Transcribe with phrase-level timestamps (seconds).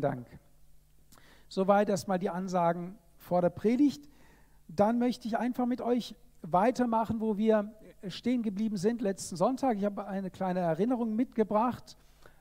[0.00, 0.26] Dank.
[1.48, 4.08] Soweit erstmal die Ansagen vor der Predigt.
[4.66, 7.72] Dann möchte ich einfach mit euch weitermachen, wo wir
[8.08, 9.76] stehen geblieben sind letzten Sonntag.
[9.76, 11.96] Ich habe eine kleine Erinnerung mitgebracht.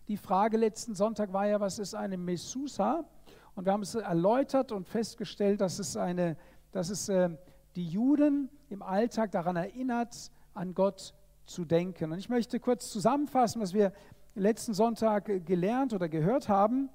[0.08, 3.06] Die Frage letzten Sonntag war ja, was ist eine Mesusa?
[3.54, 6.38] Und wir haben es erläutert und festgestellt, dass es, eine,
[6.72, 7.30] dass es äh,
[7.76, 11.14] die Juden im Alltag daran erinnert, an Gott
[11.46, 12.14] zu denken.
[12.14, 13.94] Und ich möchte kurz zusammenfassen, was wir
[14.34, 16.90] letzten Sonntag gelernt oder gehört haben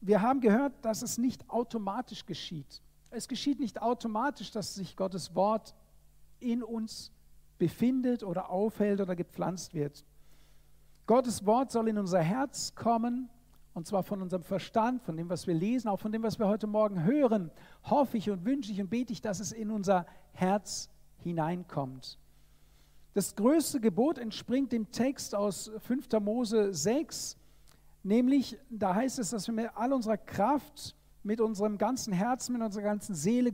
[0.00, 2.82] wir haben gehört, dass es nicht automatisch geschieht.
[3.10, 5.74] Es geschieht nicht automatisch, dass sich Gottes Wort
[6.38, 7.12] in uns
[7.58, 10.04] befindet oder aufhält oder gepflanzt wird.
[11.06, 13.28] Gottes Wort soll in unser Herz kommen,
[13.74, 16.46] und zwar von unserem Verstand, von dem, was wir lesen, auch von dem, was wir
[16.46, 17.50] heute Morgen hören,
[17.84, 22.18] hoffe ich und wünsche ich und bete ich, dass es in unser Herz hineinkommt.
[23.12, 26.08] Das größte Gebot entspringt dem Text aus 5.
[26.20, 27.36] Mose 6,
[28.02, 32.62] Nämlich, da heißt es, dass wir mit all unserer Kraft, mit unserem ganzen Herzen, mit
[32.62, 33.52] unserer ganzen Seele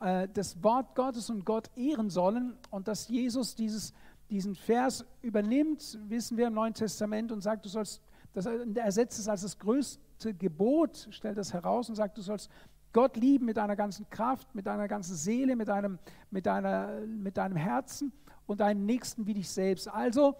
[0.00, 3.92] äh, das Wort Gottes und Gott ehren sollen und dass Jesus dieses,
[4.28, 9.18] diesen Vers übernimmt, wissen wir im Neuen Testament und sagt, du sollst, das, er setzt
[9.18, 12.50] es als das größte Gebot, stellt das heraus und sagt, du sollst
[12.92, 15.98] Gott lieben mit deiner ganzen Kraft, mit deiner ganzen Seele, mit deinem,
[16.30, 18.12] mit deiner, mit deinem Herzen
[18.46, 19.86] und deinen Nächsten wie dich selbst.
[19.86, 20.34] Also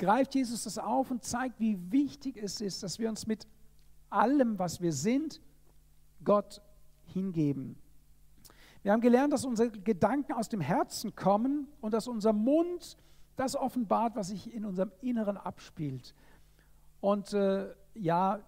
[0.00, 3.46] greift Jesus das auf und zeigt, wie wichtig es ist, dass wir uns mit
[4.08, 5.40] allem, was wir sind,
[6.24, 6.60] Gott
[7.06, 7.76] hingeben.
[8.82, 12.96] Wir haben gelernt, dass unsere Gedanken aus dem Herzen kommen und dass unser Mund
[13.36, 16.14] das offenbart, was sich in unserem Inneren abspielt.
[17.00, 18.40] Und äh, ja,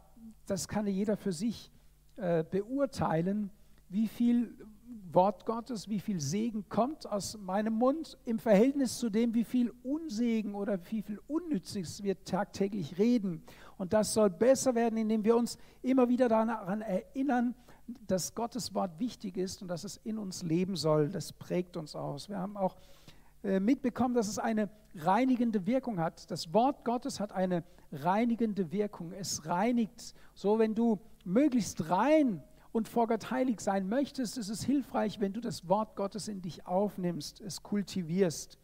[0.46, 1.70] das kann jeder für sich
[2.16, 3.50] äh, beurteilen,
[3.90, 4.56] wie viel
[5.14, 9.72] Wort Gottes, wie viel Segen kommt aus meinem Mund im Verhältnis zu dem, wie viel
[9.82, 13.42] Unsegen oder wie viel Unnützes wir tagtäglich reden.
[13.78, 17.54] Und das soll besser werden, indem wir uns immer wieder daran erinnern,
[18.06, 21.08] dass Gottes Wort wichtig ist und dass es in uns leben soll.
[21.08, 22.28] Das prägt uns aus.
[22.28, 22.76] Wir haben auch
[23.42, 26.30] äh, mitbekommen, dass es eine reinigende Wirkung hat.
[26.30, 29.12] Das Wort Gottes hat eine reinigende Wirkung.
[29.12, 30.14] Es reinigt.
[30.34, 35.32] So, wenn du möglichst rein und vor Gott heilig sein möchtest, ist es hilfreich, wenn
[35.32, 38.58] du das Wort Gottes in dich aufnimmst, es kultivierst.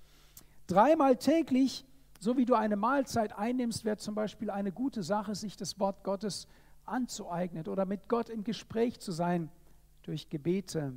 [0.66, 1.86] Dreimal täglich,
[2.18, 6.04] so wie du eine Mahlzeit einnimmst, wäre zum Beispiel eine gute Sache, sich das Wort
[6.04, 6.48] Gottes
[6.86, 9.50] anzueignen oder mit Gott im Gespräch zu sein
[10.02, 10.94] durch Gebete.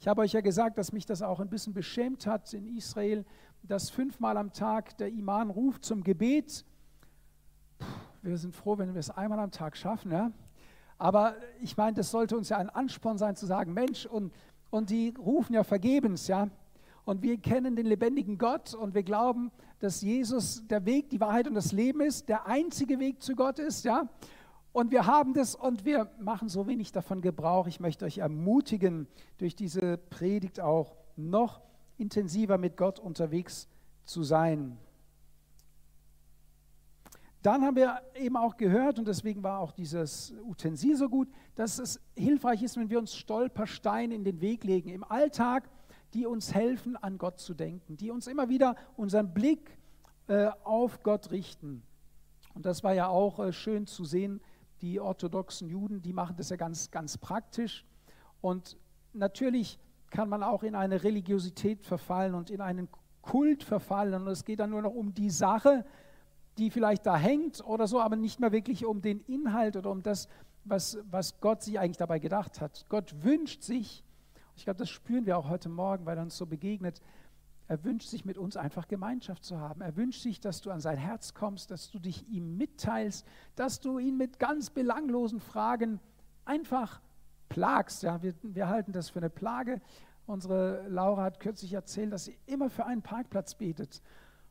[0.00, 3.24] Ich habe euch ja gesagt, dass mich das auch ein bisschen beschämt hat in Israel,
[3.62, 6.64] dass fünfmal am Tag der Iman ruft zum Gebet.
[7.78, 7.86] Puh,
[8.22, 10.12] wir sind froh, wenn wir es einmal am Tag schaffen.
[10.12, 10.32] Ja?
[10.98, 14.32] Aber ich meine, das sollte uns ja ein Ansporn sein zu sagen, Mensch, und,
[14.70, 16.48] und die rufen ja vergebens, ja.
[17.04, 21.48] Und wir kennen den lebendigen Gott und wir glauben, dass Jesus der Weg, die Wahrheit
[21.48, 24.08] und das Leben ist, der einzige Weg zu Gott ist, ja.
[24.72, 27.66] Und wir haben das und wir machen so wenig davon Gebrauch.
[27.66, 29.06] Ich möchte euch ermutigen,
[29.38, 31.60] durch diese Predigt auch noch
[31.96, 33.68] intensiver mit Gott unterwegs
[34.04, 34.76] zu sein.
[37.42, 41.78] Dann haben wir eben auch gehört, und deswegen war auch dieses Utensil so gut, dass
[41.78, 45.68] es hilfreich ist, wenn wir uns Stolpersteine in den Weg legen im Alltag,
[46.14, 49.78] die uns helfen, an Gott zu denken, die uns immer wieder unseren Blick
[50.26, 51.82] äh, auf Gott richten.
[52.54, 54.40] Und das war ja auch äh, schön zu sehen,
[54.80, 57.84] die orthodoxen Juden, die machen das ja ganz, ganz praktisch.
[58.40, 58.76] Und
[59.12, 59.78] natürlich
[60.10, 62.88] kann man auch in eine Religiosität verfallen und in einen
[63.22, 64.14] Kult verfallen.
[64.14, 65.84] Und es geht dann nur noch um die Sache,
[66.58, 70.02] die vielleicht da hängt oder so, aber nicht mehr wirklich um den Inhalt oder um
[70.02, 70.28] das,
[70.64, 72.86] was, was Gott sich eigentlich dabei gedacht hat.
[72.88, 74.04] Gott wünscht sich,
[74.56, 77.00] ich glaube, das spüren wir auch heute Morgen, weil er uns so begegnet,
[77.68, 79.82] er wünscht sich mit uns einfach Gemeinschaft zu haben.
[79.82, 83.26] Er wünscht sich, dass du an sein Herz kommst, dass du dich ihm mitteilst,
[83.56, 86.00] dass du ihn mit ganz belanglosen Fragen
[86.46, 87.02] einfach
[87.50, 88.02] plagst.
[88.02, 89.82] Ja, wir, wir halten das für eine Plage.
[90.26, 94.02] Unsere Laura hat kürzlich erzählt, dass sie immer für einen Parkplatz betet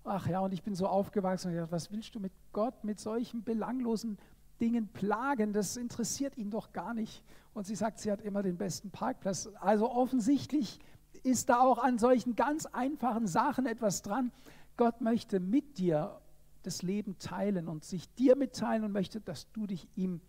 [0.08, 2.84] ach ja, und ich bin so aufgewachsen und ich dachte, was willst du mit Gott,
[2.84, 4.18] mit solchen belanglosen
[4.60, 5.54] Dingen plagen?
[5.54, 7.24] Das interessiert ihn doch gar nicht.
[7.54, 9.50] Und sie sagt, sie hat immer den besten Parkplatz.
[9.60, 10.80] Also offensichtlich
[11.24, 14.32] ist da auch an solchen ganz einfachen Sachen etwas dran.
[14.78, 16.20] Gott möchte mit dir
[16.64, 20.22] das Leben teilen und sich dir mitteilen und möchte, dass du dich ihm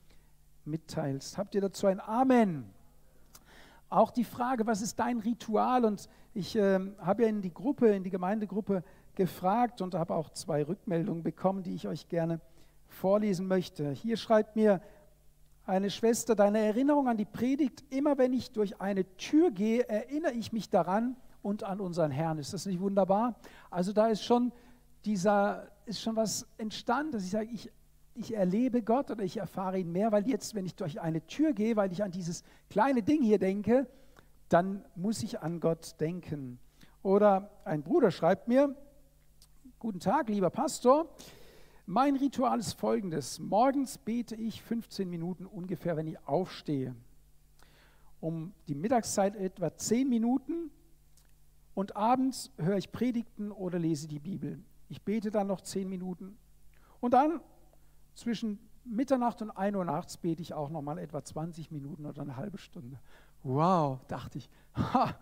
[0.64, 1.36] mitteilst.
[1.36, 2.64] Habt ihr dazu ein Amen?
[3.90, 5.84] Auch die Frage, was ist dein Ritual?
[5.84, 8.84] Und ich äh, habe ja in die Gruppe, in die Gemeindegruppe
[9.18, 12.40] gefragt und habe auch zwei Rückmeldungen bekommen, die ich euch gerne
[12.86, 13.90] vorlesen möchte.
[13.90, 14.80] Hier schreibt mir
[15.66, 20.32] eine Schwester, deine Erinnerung an die Predigt, immer wenn ich durch eine Tür gehe, erinnere
[20.32, 22.38] ich mich daran und an unseren Herrn.
[22.38, 23.34] Ist das nicht wunderbar?
[23.70, 24.52] Also da ist schon
[25.04, 27.70] dieser, ist schon was entstanden, dass ich sage, ich,
[28.14, 31.52] ich erlebe Gott oder ich erfahre ihn mehr, weil jetzt, wenn ich durch eine Tür
[31.52, 33.88] gehe, weil ich an dieses kleine Ding hier denke,
[34.48, 36.58] dann muss ich an Gott denken.
[37.02, 38.74] Oder ein Bruder schreibt mir,
[39.78, 41.08] guten Tag, lieber Pastor,
[41.86, 43.38] mein Ritual ist folgendes.
[43.38, 46.96] Morgens bete ich 15 Minuten ungefähr, wenn ich aufstehe.
[48.18, 50.72] Um die Mittagszeit etwa 10 Minuten
[51.74, 54.64] und abends höre ich Predigten oder lese die Bibel.
[54.88, 56.36] Ich bete dann noch 10 Minuten
[56.98, 57.40] und dann
[58.14, 62.22] zwischen Mitternacht und 1 Uhr nachts bete ich auch noch mal etwa 20 Minuten oder
[62.22, 62.98] eine halbe Stunde.
[63.44, 64.50] Wow, dachte ich.
[64.74, 65.14] Ha,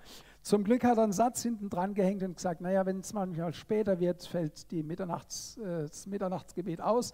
[0.46, 3.52] zum Glück hat er einen Satz hinten dran gehängt und gesagt, naja, wenn es manchmal
[3.52, 7.12] später wird, fällt die Mitternachts, äh, das Mitternachtsgebet aus.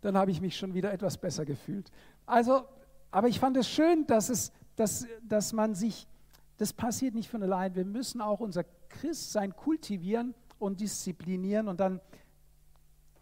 [0.00, 1.90] Dann habe ich mich schon wieder etwas besser gefühlt.
[2.24, 2.62] Also,
[3.10, 6.08] aber ich fand es schön, dass, es, dass, dass man sich,
[6.56, 7.74] das passiert nicht von allein.
[7.74, 12.00] Wir müssen auch unser Christsein kultivieren und disziplinieren und dann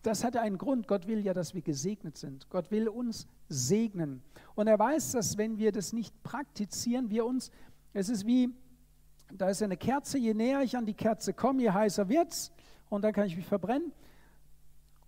[0.02, 0.86] das hat einen Grund.
[0.86, 2.48] Gott will ja, dass wir gesegnet sind.
[2.48, 4.22] Gott will uns segnen.
[4.54, 7.50] Und er weiß, dass wenn wir das nicht praktizieren, wir uns,
[7.92, 8.54] es ist wie,
[9.32, 12.52] da ist eine Kerze, je näher ich an die Kerze komme, je heißer wird es
[12.88, 13.92] und dann kann ich mich verbrennen.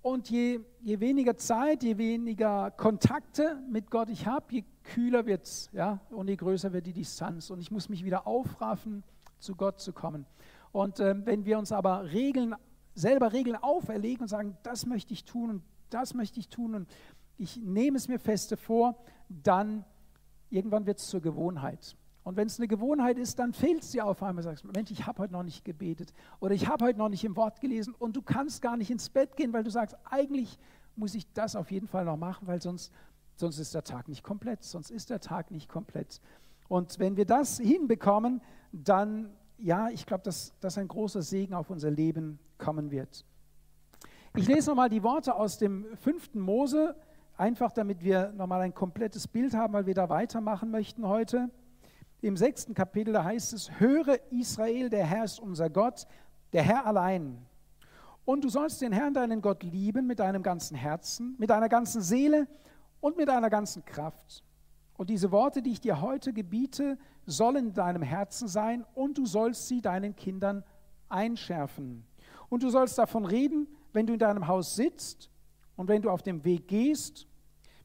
[0.02, 5.44] Und je, je weniger Zeit, je weniger Kontakte mit Gott ich habe, je kühler wird
[5.44, 6.00] es ja?
[6.10, 7.50] und je größer wird die Distanz.
[7.50, 9.04] Und ich muss mich wieder aufraffen,
[9.38, 10.24] zu Gott zu kommen.
[10.72, 12.54] Und äh, wenn wir uns aber Regeln
[12.94, 16.88] selber Regeln auferlegen und sagen, das möchte ich tun und das möchte ich tun und
[17.36, 18.96] ich nehme es mir feste vor,
[19.28, 19.84] dann
[20.50, 21.96] irgendwann wird es zur Gewohnheit.
[22.22, 24.44] Und wenn es eine Gewohnheit ist, dann fehlt es dir auf einmal.
[24.44, 27.36] Sagst Mensch, ich habe heute noch nicht gebetet oder ich habe heute noch nicht im
[27.36, 30.58] Wort gelesen und du kannst gar nicht ins Bett gehen, weil du sagst, eigentlich
[30.96, 32.92] muss ich das auf jeden Fall noch machen, weil sonst,
[33.36, 34.62] sonst ist der Tag nicht komplett.
[34.62, 36.20] Sonst ist der Tag nicht komplett.
[36.68, 38.42] Und wenn wir das hinbekommen,
[38.72, 39.30] dann
[39.62, 43.24] ja, ich glaube, dass, dass ein großer Segen auf unser Leben kommen wird.
[44.36, 46.96] Ich lese nochmal die Worte aus dem fünften Mose,
[47.36, 51.50] einfach damit wir nochmal ein komplettes Bild haben, weil wir da weitermachen möchten heute.
[52.22, 56.06] Im sechsten Kapitel, da heißt es, höre Israel, der Herr ist unser Gott,
[56.52, 57.46] der Herr allein.
[58.26, 62.02] Und du sollst den Herrn, deinen Gott, lieben mit deinem ganzen Herzen, mit deiner ganzen
[62.02, 62.46] Seele
[63.00, 64.44] und mit deiner ganzen Kraft.
[64.98, 69.24] Und diese Worte, die ich dir heute gebiete, sollen in deinem Herzen sein und du
[69.24, 70.62] sollst sie deinen Kindern
[71.08, 72.04] einschärfen.
[72.50, 75.30] Und du sollst davon reden, wenn du in deinem Haus sitzt
[75.76, 77.26] und wenn du auf dem Weg gehst,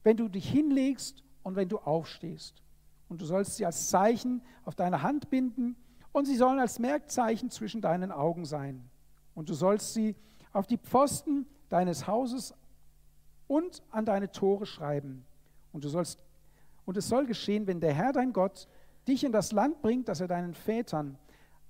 [0.03, 2.64] wenn du dich hinlegst und wenn du aufstehst.
[3.09, 5.75] Und du sollst sie als Zeichen auf deine Hand binden
[6.11, 8.89] und sie sollen als Merkzeichen zwischen deinen Augen sein.
[9.33, 10.15] Und du sollst sie
[10.53, 12.53] auf die Pfosten deines Hauses
[13.47, 15.25] und an deine Tore schreiben.
[15.71, 16.19] Und du sollst
[16.85, 18.67] und es soll geschehen, wenn der Herr dein Gott
[19.07, 21.17] dich in das Land bringt, das er deinen Vätern,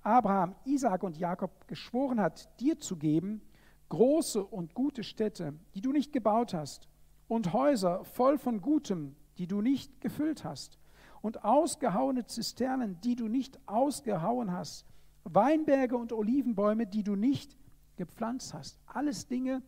[0.02, 3.42] Abraham, Isaak und Jakob geschworen hat, dir zu geben,
[3.90, 6.88] große und gute Städte, die du nicht gebaut hast,
[7.28, 10.78] und Häuser voll von Gutem, die du nicht gefüllt hast,
[11.26, 14.86] und ausgehauene Zisternen, die du nicht ausgehauen hast,
[15.24, 17.58] Weinberge und Olivenbäume, die du nicht
[17.96, 18.78] gepflanzt hast.
[18.86, 19.64] Alles Dinge,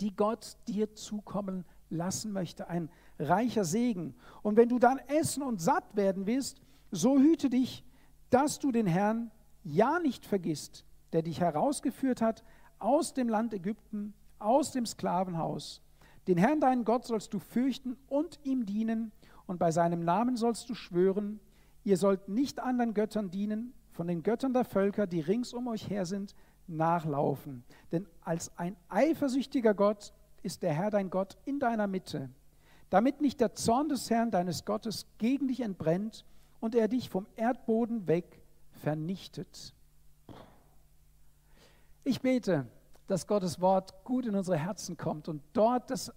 [0.00, 2.68] die Gott dir zukommen lassen möchte.
[2.68, 2.88] Ein
[3.18, 4.14] reicher Segen.
[4.44, 6.60] Und wenn du dann essen und satt werden willst,
[6.92, 7.84] so hüte dich,
[8.30, 9.32] dass du den Herrn
[9.64, 12.44] ja nicht vergisst, der dich herausgeführt hat
[12.78, 15.82] aus dem Land Ägypten, aus dem Sklavenhaus.
[16.28, 19.10] Den Herrn, deinen Gott, sollst du fürchten und ihm dienen,
[19.46, 21.40] und bei seinem Namen sollst du schwören,
[21.84, 25.88] ihr sollt nicht anderen Göttern dienen, von den Göttern der Völker, die rings um euch
[25.88, 26.34] her sind,
[26.66, 27.64] nachlaufen.
[27.92, 30.12] Denn als ein eifersüchtiger Gott
[30.42, 32.28] ist der Herr dein Gott in deiner Mitte
[32.90, 36.24] damit nicht der Zorn des Herrn deines Gottes gegen dich entbrennt
[36.60, 39.74] und er dich vom Erdboden weg vernichtet.
[42.04, 42.66] Ich bete,
[43.08, 46.12] dass Gottes Wort gut in unsere Herzen kommt und dort das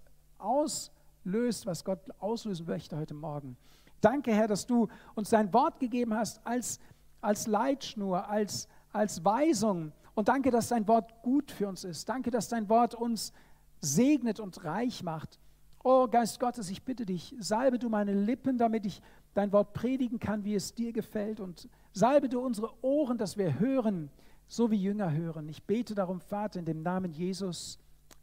[1.29, 3.55] auslöst, was Gott auslösen möchte heute Morgen.
[4.01, 6.79] Danke, Herr, dass du uns dein Wort gegeben hast als,
[7.21, 9.91] als Leitschnur, als, als Weisung.
[10.15, 12.09] Und danke, dass dein Wort gut für uns ist.
[12.09, 13.31] Danke, dass dein Wort uns
[13.79, 15.39] segnet und reich macht.
[15.83, 19.01] Oh Geist Gottes, ich bitte dich, salbe du meine Lippen, damit ich
[19.33, 21.39] dein Wort predigen kann, wie es dir gefällt.
[21.39, 24.09] Und salbe du unsere Ohren, dass wir hören,
[24.47, 25.47] so wie Jünger hören.
[25.47, 27.77] Ich bete darum, Vater, in dem Namen Jesus.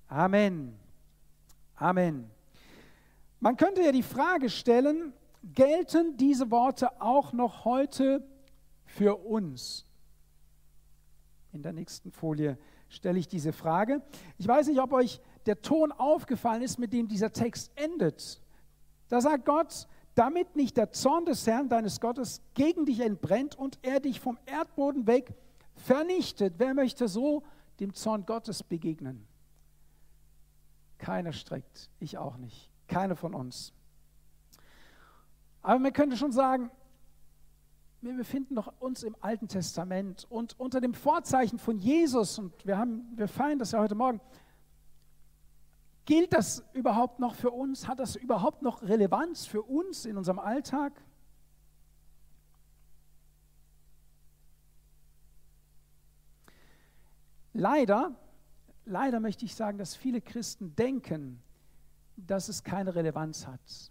[0.08, 0.75] Amen.
[1.76, 2.36] Amen.
[3.40, 5.12] Man könnte ja die Frage stellen,
[5.55, 8.26] gelten diese Worte auch noch heute
[8.85, 9.85] für uns?
[11.52, 14.02] In der nächsten Folie stelle ich diese Frage.
[14.38, 18.40] Ich weiß nicht, ob euch der Ton aufgefallen ist, mit dem dieser Text endet.
[19.09, 23.78] Da sagt Gott, damit nicht der Zorn des Herrn deines Gottes gegen dich entbrennt und
[23.83, 25.35] er dich vom Erdboden weg
[25.75, 26.55] vernichtet.
[26.59, 27.43] Wer möchte so
[27.81, 29.26] dem Zorn Gottes begegnen?
[30.99, 32.71] Keiner streckt, ich auch nicht.
[32.96, 33.74] Keiner von uns.
[35.60, 36.70] Aber man könnte schon sagen,
[38.00, 42.78] wir befinden noch uns im Alten Testament und unter dem Vorzeichen von Jesus, und wir,
[42.78, 44.18] haben, wir feiern das ja heute Morgen,
[46.06, 47.86] gilt das überhaupt noch für uns?
[47.86, 50.98] Hat das überhaupt noch Relevanz für uns in unserem Alltag?
[57.52, 58.16] Leider,
[58.86, 61.42] leider möchte ich sagen, dass viele Christen denken,
[62.16, 63.90] dass es keine Relevanz hat.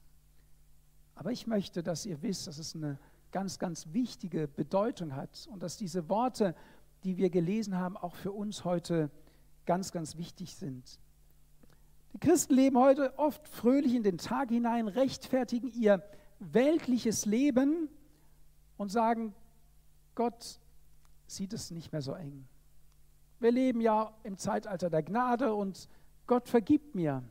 [1.15, 2.99] Aber ich möchte, dass ihr wisst, dass es eine
[3.31, 6.55] ganz, ganz wichtige Bedeutung hat und dass diese Worte,
[7.03, 9.09] die wir gelesen haben, auch für uns heute
[9.65, 10.99] ganz, ganz wichtig sind.
[12.13, 16.03] Die Christen leben heute oft fröhlich in den Tag hinein, rechtfertigen ihr
[16.39, 17.89] weltliches Leben
[18.77, 19.33] und sagen,
[20.15, 20.59] Gott
[21.27, 22.47] sieht es nicht mehr so eng.
[23.39, 25.89] Wir leben ja im Zeitalter der Gnade und
[26.25, 27.23] Gott vergibt mir.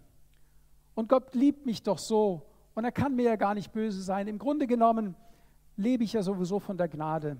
[0.94, 2.42] Und Gott liebt mich doch so
[2.74, 4.28] und er kann mir ja gar nicht böse sein.
[4.28, 5.16] Im Grunde genommen
[5.76, 7.36] lebe ich ja sowieso von der Gnade.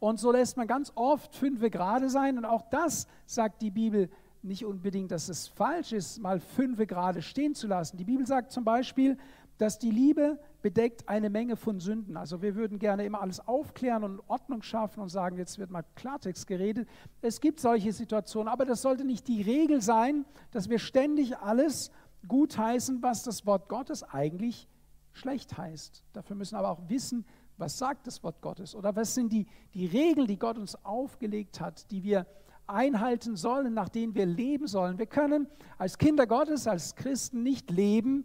[0.00, 2.38] Und so lässt man ganz oft fünfe gerade sein.
[2.38, 4.08] Und auch das sagt die Bibel
[4.42, 7.96] nicht unbedingt, dass es falsch ist, mal fünfe gerade stehen zu lassen.
[7.96, 9.18] Die Bibel sagt zum Beispiel,
[9.58, 12.16] dass die Liebe bedeckt eine Menge von Sünden.
[12.16, 15.84] Also wir würden gerne immer alles aufklären und Ordnung schaffen und sagen, jetzt wird mal
[15.96, 16.88] Klartext geredet.
[17.20, 21.90] Es gibt solche Situationen, aber das sollte nicht die Regel sein, dass wir ständig alles
[22.26, 24.68] gutheißen, was das Wort Gottes eigentlich
[25.12, 26.04] schlecht heißt.
[26.12, 27.24] Dafür müssen wir aber auch wissen,
[27.56, 31.60] was sagt das Wort Gottes oder was sind die, die Regeln, die Gott uns aufgelegt
[31.60, 32.26] hat, die wir
[32.68, 34.98] einhalten sollen, nach denen wir leben sollen.
[34.98, 35.48] Wir können
[35.78, 38.24] als Kinder Gottes, als Christen nicht leben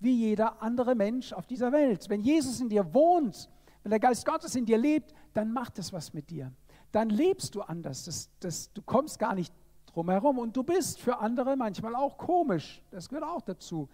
[0.00, 2.08] wie jeder andere Mensch auf dieser Welt.
[2.08, 3.48] Wenn Jesus in dir wohnt,
[3.82, 6.52] wenn der Geist Gottes in dir lebt, dann macht das was mit dir.
[6.92, 8.04] Dann lebst du anders.
[8.04, 9.54] Das, das, du kommst gar nicht
[9.86, 10.38] drumherum.
[10.38, 12.82] Und du bist für andere manchmal auch komisch.
[12.90, 13.88] Das gehört auch dazu.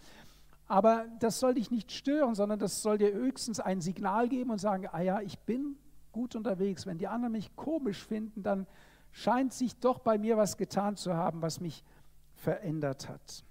[0.69, 4.59] Aber das soll dich nicht stören, sondern das soll dir höchstens ein Signal geben und
[4.59, 5.77] sagen, ah ja, ich bin
[6.13, 6.87] gut unterwegs.
[6.87, 8.67] Wenn die anderen mich komisch finden, dann
[9.13, 11.85] scheint sich doch bei mir was getan zu haben, was mich
[12.35, 13.45] verändert hat.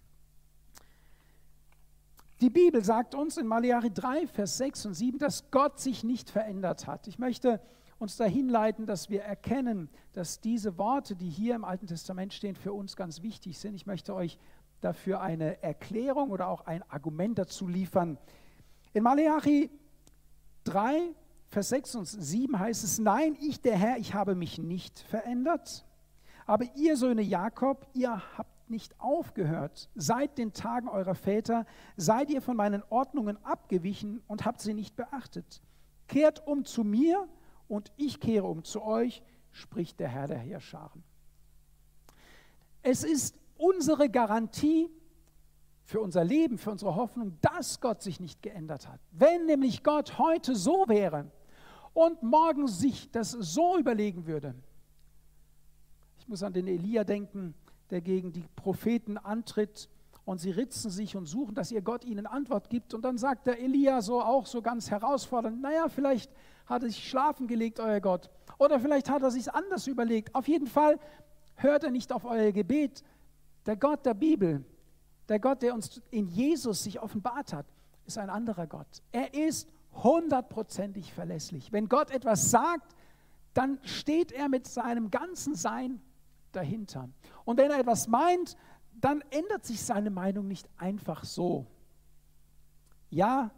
[2.42, 6.30] Die Bibel sagt uns in Malachi 3, Vers 6 und 7, dass Gott sich nicht
[6.30, 7.08] verändert hat.
[7.08, 7.62] Ich möchte
[7.98, 12.56] uns dahin leiten, dass wir erkennen, dass diese Worte, die hier im Alten Testament stehen,
[12.56, 13.74] für uns ganz wichtig sind.
[13.74, 14.38] Ich möchte euch
[14.82, 18.18] dafür eine Erklärung oder auch ein Argument dazu liefern.
[18.94, 19.70] In Malachi
[20.66, 21.14] 3,
[21.48, 25.86] Vers 6 und 7 heißt es, nein, ich der Herr, ich habe mich nicht verändert,
[26.46, 29.90] aber ihr Söhne Jakob, ihr habt nicht aufgehört.
[29.96, 31.66] Seit den Tagen eurer Väter
[31.98, 35.62] seid ihr von meinen Ordnungen abgewichen und habt sie nicht beachtet.
[36.08, 37.28] Kehrt um zu mir
[37.68, 41.04] und ich kehre um zu euch, spricht der Herr der Heerscharen.
[42.82, 44.90] Es ist unsere Garantie
[45.84, 49.00] für unser Leben, für unsere Hoffnung, dass Gott sich nicht geändert hat.
[49.12, 51.32] Wenn nämlich Gott heute so wäre
[51.94, 54.56] und morgen sich das so überlegen würde,
[56.18, 57.54] ich muss an den Elia denken,
[57.90, 59.90] der gegen die Propheten antritt
[60.26, 62.94] und sie ritzen sich und suchen, dass ihr Gott ihnen Antwort gibt.
[62.94, 66.32] Und dann sagt der Elia so auch so ganz herausfordernd, naja, vielleicht
[66.66, 68.32] hat er sich schlafen gelegt, euer Gott.
[68.58, 70.34] Oder vielleicht hat er sich anders überlegt.
[70.34, 71.00] Auf jeden Fall
[71.56, 73.04] hört er nicht auf euer Gebet.
[73.68, 74.66] Der Gott der Bibel,
[75.30, 77.68] der Gott, der uns in Jesus sich offenbart hat,
[78.08, 78.88] ist ein anderer Gott.
[79.12, 79.68] Er ist
[80.04, 81.72] hundertprozentig verlässlich.
[81.72, 82.96] Wenn Gott etwas sagt,
[83.54, 86.02] dann steht er mit seinem ganzen Sein
[86.56, 87.10] dahinter.
[87.44, 88.58] Und wenn er etwas meint,
[88.94, 91.66] dann ändert sich seine Meinung nicht einfach so.
[93.10, 93.52] Ja,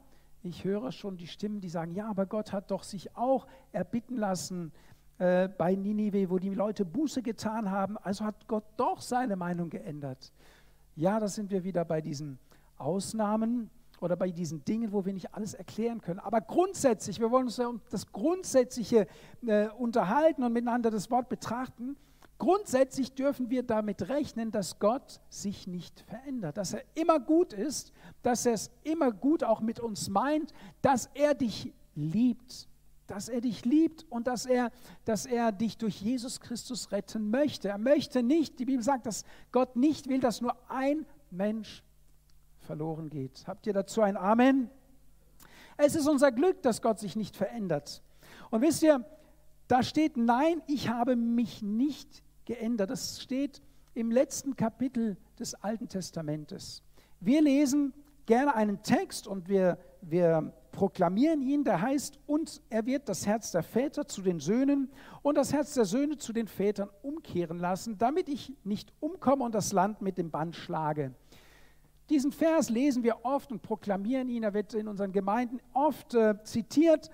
[0.43, 4.17] ich höre schon die Stimmen, die sagen, ja, aber Gott hat doch sich auch erbitten
[4.17, 4.71] lassen
[5.19, 7.97] äh, bei Ninive, wo die Leute Buße getan haben.
[7.97, 10.31] Also hat Gott doch seine Meinung geändert.
[10.95, 12.39] Ja, da sind wir wieder bei diesen
[12.77, 16.19] Ausnahmen oder bei diesen Dingen, wo wir nicht alles erklären können.
[16.19, 19.07] Aber grundsätzlich, wir wollen uns ja um das Grundsätzliche
[19.45, 21.97] äh, unterhalten und miteinander das Wort betrachten.
[22.37, 27.91] Grundsätzlich dürfen wir damit rechnen, dass Gott sich nicht verändert, dass er immer gut ist,
[28.21, 30.53] dass er es immer gut auch mit uns meint,
[30.83, 32.69] dass er dich liebt,
[33.07, 34.71] dass er dich liebt und dass er,
[35.03, 37.69] dass er dich durch Jesus Christus retten möchte.
[37.69, 41.83] Er möchte nicht, die Bibel sagt, dass Gott nicht will, dass nur ein Mensch
[42.59, 43.45] verloren geht.
[43.47, 44.69] Habt ihr dazu ein Amen?
[45.77, 48.03] Es ist unser Glück, dass Gott sich nicht verändert.
[48.51, 49.03] Und wisst ihr,
[49.67, 52.89] da steht, nein, ich habe mich nicht geändert.
[52.89, 53.61] Das steht
[53.93, 56.81] im letzten Kapitel des Alten Testamentes.
[57.19, 57.93] Wir lesen
[58.25, 63.51] gerne einen Text und wir, wir proklamieren ihn, der heißt, und er wird das Herz
[63.51, 64.91] der Väter zu den Söhnen
[65.23, 69.55] und das Herz der Söhne zu den Vätern umkehren lassen, damit ich nicht umkomme und
[69.55, 71.15] das Land mit dem Band schlage.
[72.09, 76.35] Diesen Vers lesen wir oft und proklamieren ihn, er wird in unseren Gemeinden oft äh,
[76.43, 77.09] zitiert.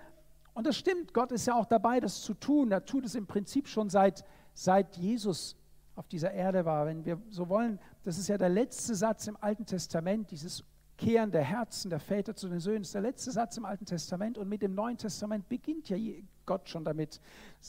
[0.54, 2.72] Und das stimmt, Gott ist ja auch dabei, das zu tun.
[2.72, 4.24] Er tut es im Prinzip schon seit,
[4.54, 5.56] seit Jesus
[5.96, 6.86] auf dieser Erde war.
[6.86, 10.64] Wenn wir so wollen, das ist ja der letzte Satz im Alten Testament, dieses
[10.98, 12.84] Kehren der Herzen der Väter zu den Söhnen.
[12.84, 15.98] Ist der letzte Satz im Alten Testament und mit dem Neuen Testament beginnt ja
[16.46, 17.20] Gott schon damit.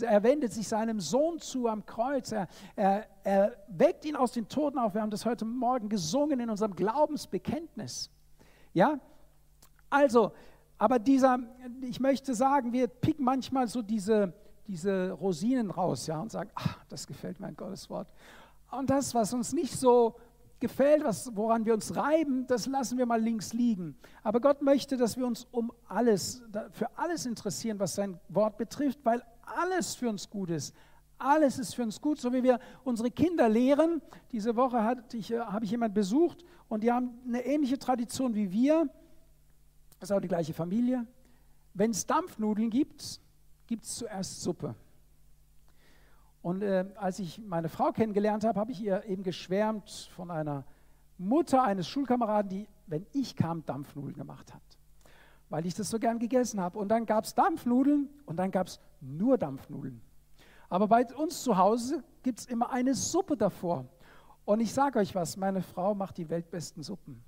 [0.00, 2.32] Er wendet sich seinem Sohn zu am Kreuz.
[2.32, 4.94] Er, er, er weckt ihn aus den Toten auf.
[4.94, 8.10] Wir haben das heute Morgen gesungen in unserem Glaubensbekenntnis.
[8.72, 8.98] Ja,
[9.88, 10.32] also,
[10.76, 11.38] aber dieser,
[11.82, 14.32] ich möchte sagen, wir picken manchmal so diese,
[14.66, 18.08] diese Rosinen raus, ja, und sagen, ach, das gefällt mir ein Gottes Wort.
[18.70, 20.16] Und das, was uns nicht so
[20.60, 23.96] gefällt, was, woran wir uns reiben, das lassen wir mal links liegen.
[24.22, 26.42] Aber Gott möchte, dass wir uns um alles,
[26.72, 30.74] für alles interessieren, was sein Wort betrifft, weil alles für uns gut ist.
[31.18, 34.02] Alles ist für uns gut, so wie wir unsere Kinder lehren.
[34.32, 38.50] Diese Woche ich, äh, habe ich jemanden besucht und die haben eine ähnliche Tradition wie
[38.50, 38.88] wir.
[40.00, 41.06] Das ist auch die gleiche Familie.
[41.72, 43.20] Wenn es Dampfnudeln gibt,
[43.66, 44.74] gibt es zuerst Suppe.
[46.42, 50.64] Und äh, als ich meine Frau kennengelernt habe, habe ich ihr eben geschwärmt von einer
[51.16, 54.62] Mutter eines Schulkameraden, die, wenn ich kam, Dampfnudeln gemacht hat.
[55.48, 56.78] Weil ich das so gern gegessen habe.
[56.78, 60.02] Und dann gab es Dampfnudeln und dann gab es nur Dampfnudeln.
[60.68, 63.86] Aber bei uns zu Hause gibt es immer eine Suppe davor.
[64.44, 67.22] Und ich sage euch was, meine Frau macht die weltbesten Suppen.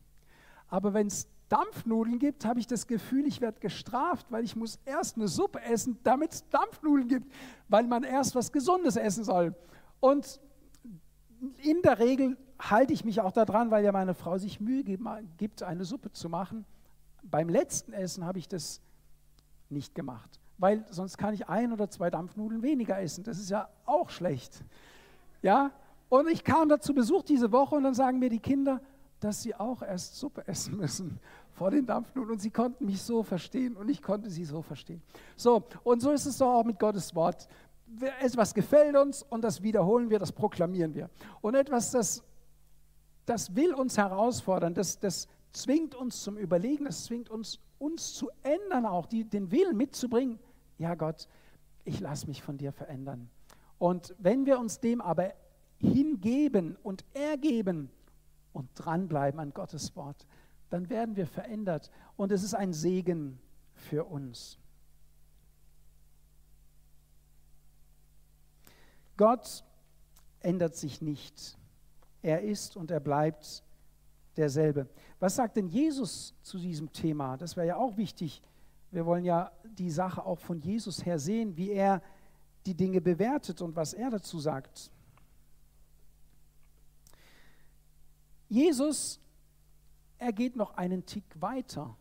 [0.68, 4.78] Aber wenn es Dampfnudeln gibt, habe ich das Gefühl, ich werde gestraft, weil ich muss
[4.84, 7.32] erst eine Suppe essen, damit es Dampfnudeln gibt,
[7.68, 9.54] weil man erst was Gesundes essen soll.
[10.00, 10.40] Und
[11.62, 14.82] in der Regel halte ich mich auch daran, weil ja meine Frau sich Mühe
[15.36, 16.64] gibt, eine Suppe zu machen.
[17.22, 18.80] Beim letzten Essen habe ich das
[19.68, 23.24] nicht gemacht, weil sonst kann ich ein oder zwei Dampfnudeln weniger essen.
[23.24, 24.64] Das ist ja auch schlecht.
[25.42, 25.70] Ja,
[26.08, 28.80] und ich kam da zu Besuch diese Woche und dann sagen mir die Kinder,
[29.20, 31.20] dass sie auch erst Suppe essen müssen
[31.52, 32.32] vor den Dampfnudeln.
[32.32, 35.02] Und sie konnten mich so verstehen und ich konnte sie so verstehen.
[35.36, 37.48] So, und so ist es doch auch mit Gottes Wort.
[38.20, 41.08] Etwas gefällt uns und das wiederholen wir, das proklamieren wir.
[41.40, 42.22] Und etwas, das,
[43.24, 48.28] das will uns herausfordern, das, das zwingt uns zum Überlegen, das zwingt uns, uns zu
[48.42, 50.38] ändern, auch die, den Willen mitzubringen.
[50.78, 51.28] Ja, Gott,
[51.84, 53.30] ich lasse mich von dir verändern.
[53.78, 55.32] Und wenn wir uns dem aber
[55.78, 57.90] hingeben und ergeben,
[58.56, 60.26] und dranbleiben an Gottes Wort,
[60.70, 63.38] dann werden wir verändert und es ist ein Segen
[63.74, 64.58] für uns.
[69.18, 69.62] Gott
[70.40, 71.58] ändert sich nicht.
[72.22, 73.62] Er ist und er bleibt
[74.36, 74.88] derselbe.
[75.20, 77.36] Was sagt denn Jesus zu diesem Thema?
[77.36, 78.42] Das wäre ja auch wichtig.
[78.90, 82.02] Wir wollen ja die Sache auch von Jesus her sehen, wie er
[82.64, 84.90] die Dinge bewertet und was er dazu sagt.
[88.48, 89.20] Jesus,
[90.18, 91.96] er geht noch einen Tick weiter.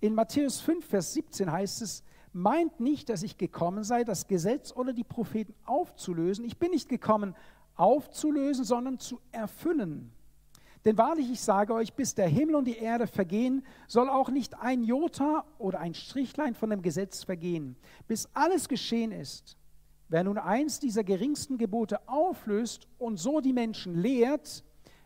[0.00, 2.02] In Matthäus 5, Vers 17 heißt es,
[2.32, 6.44] meint nicht, dass ich gekommen sei, das Gesetz oder die Propheten aufzulösen.
[6.44, 7.34] Ich bin nicht gekommen,
[7.76, 10.12] aufzulösen, sondern zu erfüllen.
[10.84, 14.58] Denn wahrlich, ich sage euch, bis der Himmel und die Erde vergehen, soll auch nicht
[14.58, 17.76] ein Jota oder ein Strichlein von dem Gesetz vergehen,
[18.06, 19.56] bis alles geschehen ist.
[20.08, 24.62] Wer nun eins dieser geringsten Gebote auflöst und so die Menschen lehrt,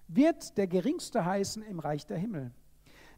[0.09, 2.51] wird der Geringste heißen im Reich der Himmel.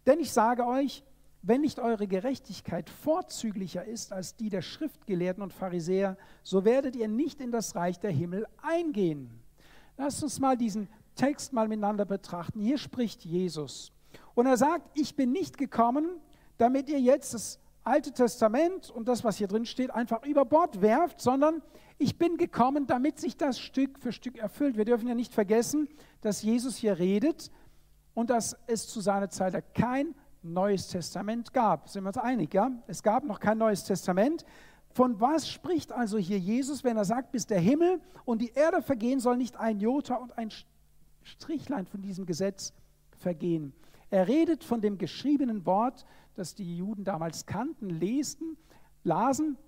[0.07, 1.05] Denn ich sage euch,
[1.43, 7.09] wenn nicht eure Gerechtigkeit vorzüglicher ist als die der Schriftgelehrten und Pharisäer, so werdet ihr
[7.09, 9.31] nicht in das Reich der Himmel eingehen.
[9.97, 12.61] Lasst uns mal diesen Text mal miteinander betrachten.
[12.61, 13.93] Hier spricht Jesus.
[14.35, 16.07] Und er sagt, ich bin nicht gekommen,
[16.59, 20.83] damit ihr jetzt das Alte Testament und das, was hier drin steht, einfach über Bord
[20.83, 21.63] werft, sondern
[22.01, 24.79] ich bin gekommen, damit sich das Stück für Stück erfüllt.
[24.79, 25.87] Wir dürfen ja nicht vergessen,
[26.23, 27.51] dass Jesus hier redet
[28.15, 31.91] und dass es zu seiner Zeit kein Neues Testament gab.
[31.91, 32.71] Sind wir uns einig, ja?
[32.87, 34.47] Es gab noch kein Neues Testament.
[34.93, 38.81] Von was spricht also hier Jesus, wenn er sagt, bis der Himmel und die Erde
[38.81, 40.51] vergehen, soll nicht ein Jota und ein
[41.23, 42.73] Strichlein von diesem Gesetz
[43.19, 43.75] vergehen?
[44.09, 48.57] Er redet von dem geschriebenen Wort, das die Juden damals kannten, lesen,
[49.05, 49.59] lasen.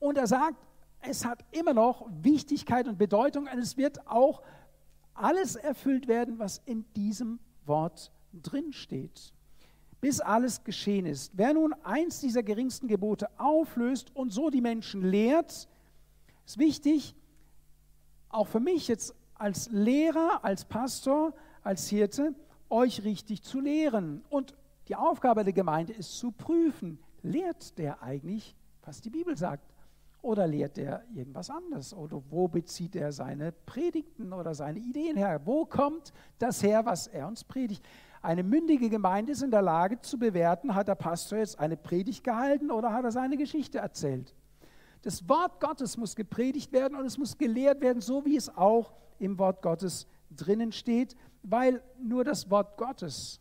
[0.00, 0.56] Und er sagt,
[1.02, 4.42] es hat immer noch Wichtigkeit und Bedeutung und es wird auch
[5.14, 9.32] alles erfüllt werden, was in diesem Wort drin steht.
[10.00, 11.32] Bis alles geschehen ist.
[11.36, 15.68] Wer nun eins dieser geringsten Gebote auflöst und so die Menschen lehrt,
[16.44, 17.14] ist wichtig,
[18.28, 22.34] auch für mich jetzt als Lehrer, als Pastor, als Hirte
[22.70, 24.24] euch richtig zu lehren.
[24.30, 24.54] Und
[24.88, 29.71] die Aufgabe der Gemeinde ist zu prüfen, lehrt der eigentlich, was die Bibel sagt?
[30.22, 31.92] Oder lehrt er irgendwas anderes?
[31.92, 35.40] Oder wo bezieht er seine Predigten oder seine Ideen her?
[35.44, 37.84] Wo kommt das her, was er uns predigt?
[38.22, 42.22] Eine mündige Gemeinde ist in der Lage zu bewerten, hat der Pastor jetzt eine Predigt
[42.22, 44.32] gehalten oder hat er seine Geschichte erzählt.
[45.02, 48.92] Das Wort Gottes muss gepredigt werden und es muss gelehrt werden, so wie es auch
[49.18, 53.40] im Wort Gottes drinnen steht, weil nur das Wort Gottes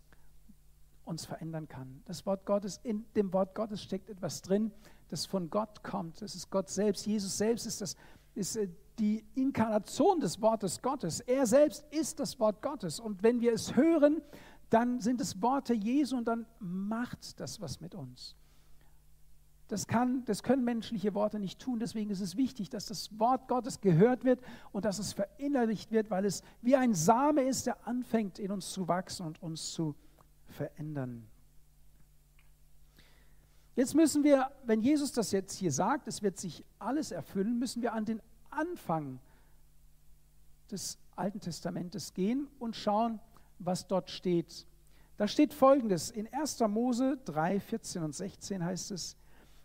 [1.06, 2.02] uns verändern kann.
[2.06, 4.72] Das Wort Gottes, in dem Wort Gottes steckt etwas drin,
[5.12, 6.22] das von Gott kommt.
[6.22, 7.06] Das ist Gott selbst.
[7.06, 7.96] Jesus selbst ist, das,
[8.36, 8.68] ist äh,
[9.00, 11.22] die Inkarnation des Wortes Gottes.
[11.22, 13.00] Er selbst ist das Wort Gottes.
[13.00, 14.22] Und wenn wir es hören,
[14.70, 18.36] dann sind es Worte Jesu und dann macht das was mit uns.
[19.68, 21.80] Das, kann, das können menschliche Worte nicht tun.
[21.80, 26.10] Deswegen ist es wichtig, dass das Wort Gottes gehört wird und dass es verinnerlicht wird,
[26.10, 29.96] weil es wie ein Same ist, der anfängt in uns zu wachsen und uns zu
[30.48, 31.26] verändern.
[33.82, 37.82] Jetzt müssen wir, wenn Jesus das jetzt hier sagt, es wird sich alles erfüllen, müssen
[37.82, 39.18] wir an den Anfang
[40.70, 43.20] des Alten Testamentes gehen und schauen,
[43.58, 44.68] was dort steht.
[45.18, 46.60] Da steht folgendes: In 1.
[46.68, 49.18] Mose 3, 14 und 16 heißt es: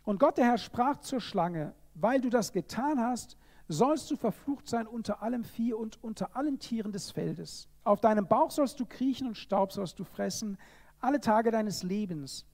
[0.07, 3.37] Und Gott, der Herr, sprach zur Schlange: Weil du das getan hast,
[3.69, 7.69] sollst du verflucht sein unter allem Vieh und unter allen Tieren des Feldes.
[7.85, 10.57] Auf deinem Bauch sollst du kriechen und Staub sollst du fressen,
[11.03, 12.47] alle Tage deines Lebens.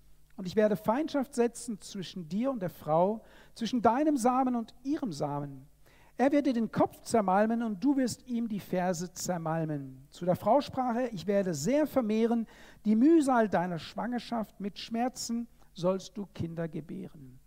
[0.42, 3.22] Und ich werde Feindschaft setzen zwischen dir und der Frau,
[3.54, 5.68] zwischen deinem Samen und ihrem Samen.
[6.16, 10.04] Er wird dir den Kopf zermalmen und du wirst ihm die Ferse zermalmen.
[10.10, 12.48] Zu der Frau sprach er, ich werde sehr vermehren
[12.84, 17.38] die Mühsal deiner Schwangerschaft, mit Schmerzen sollst du Kinder gebären.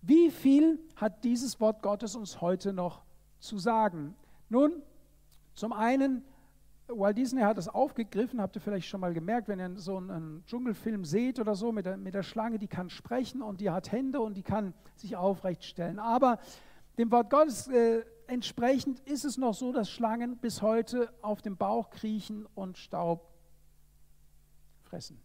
[0.00, 3.04] Wie viel hat dieses Wort Gottes uns heute noch
[3.40, 4.14] zu sagen?
[4.48, 4.80] Nun,
[5.52, 6.24] zum einen
[6.96, 10.44] Walt Disney hat es aufgegriffen, habt ihr vielleicht schon mal gemerkt, wenn ihr so einen
[10.46, 13.92] Dschungelfilm seht oder so mit der, mit der Schlange, die kann sprechen und die hat
[13.92, 15.98] Hände und die kann sich aufrecht stellen.
[15.98, 16.38] Aber
[16.98, 21.56] dem Wort Gottes äh, entsprechend ist es noch so, dass Schlangen bis heute auf dem
[21.56, 23.28] Bauch kriechen und Staub
[24.82, 25.20] fressen.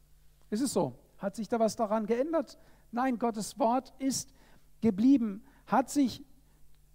[0.50, 0.98] Ist es so?
[1.18, 2.58] Hat sich da was daran geändert?
[2.92, 4.34] Nein, Gottes Wort ist
[4.82, 6.24] geblieben, hat sich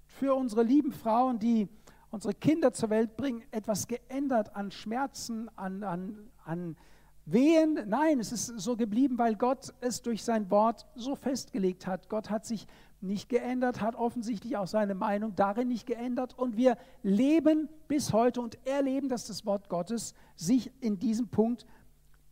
[0.07, 1.69] für unsere lieben Frauen, die
[2.13, 6.77] unsere Kinder zur Welt bringen, etwas geändert an Schmerzen, an, an, an
[7.25, 7.79] Wehen.
[7.87, 12.09] Nein, es ist so geblieben, weil Gott es durch sein Wort so festgelegt hat.
[12.09, 12.67] Gott hat sich
[13.01, 16.39] nicht geändert, hat offensichtlich auch seine Meinung darin nicht geändert.
[16.39, 21.65] Und wir leben bis heute und erleben, dass das Wort Gottes sich in diesem Punkt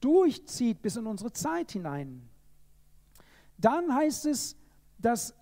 [0.00, 2.28] durchzieht bis in unsere Zeit hinein.
[3.58, 4.56] Dann heißt es,
[4.98, 5.34] dass,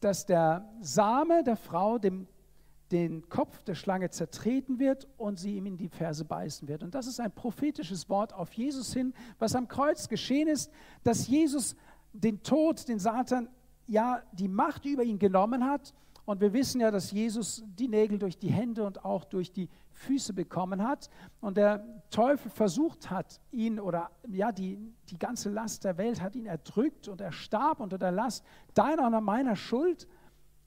[0.00, 2.28] dass der Same der Frau dem
[2.92, 6.82] den Kopf der Schlange zertreten wird und sie ihm in die Ferse beißen wird.
[6.82, 10.70] Und das ist ein prophetisches Wort auf Jesus hin, was am Kreuz geschehen ist,
[11.02, 11.76] dass Jesus
[12.12, 13.48] den Tod, den Satan,
[13.86, 15.94] ja die Macht über ihn genommen hat.
[16.24, 19.68] Und wir wissen ja, dass Jesus die Nägel durch die Hände und auch durch die
[19.92, 21.10] Füße bekommen hat.
[21.40, 24.78] Und der Teufel versucht hat, ihn oder ja, die,
[25.10, 29.06] die ganze Last der Welt hat ihn erdrückt und er starb unter der Last deiner
[29.06, 30.08] und meiner Schuld,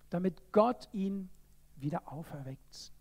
[0.09, 1.29] damit Gott ihn
[1.79, 2.91] wieder auferweckt.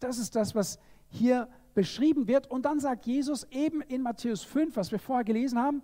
[0.00, 2.50] Das ist das, was hier beschrieben wird.
[2.50, 5.82] Und dann sagt Jesus eben in Matthäus 5, was wir vorher gelesen haben,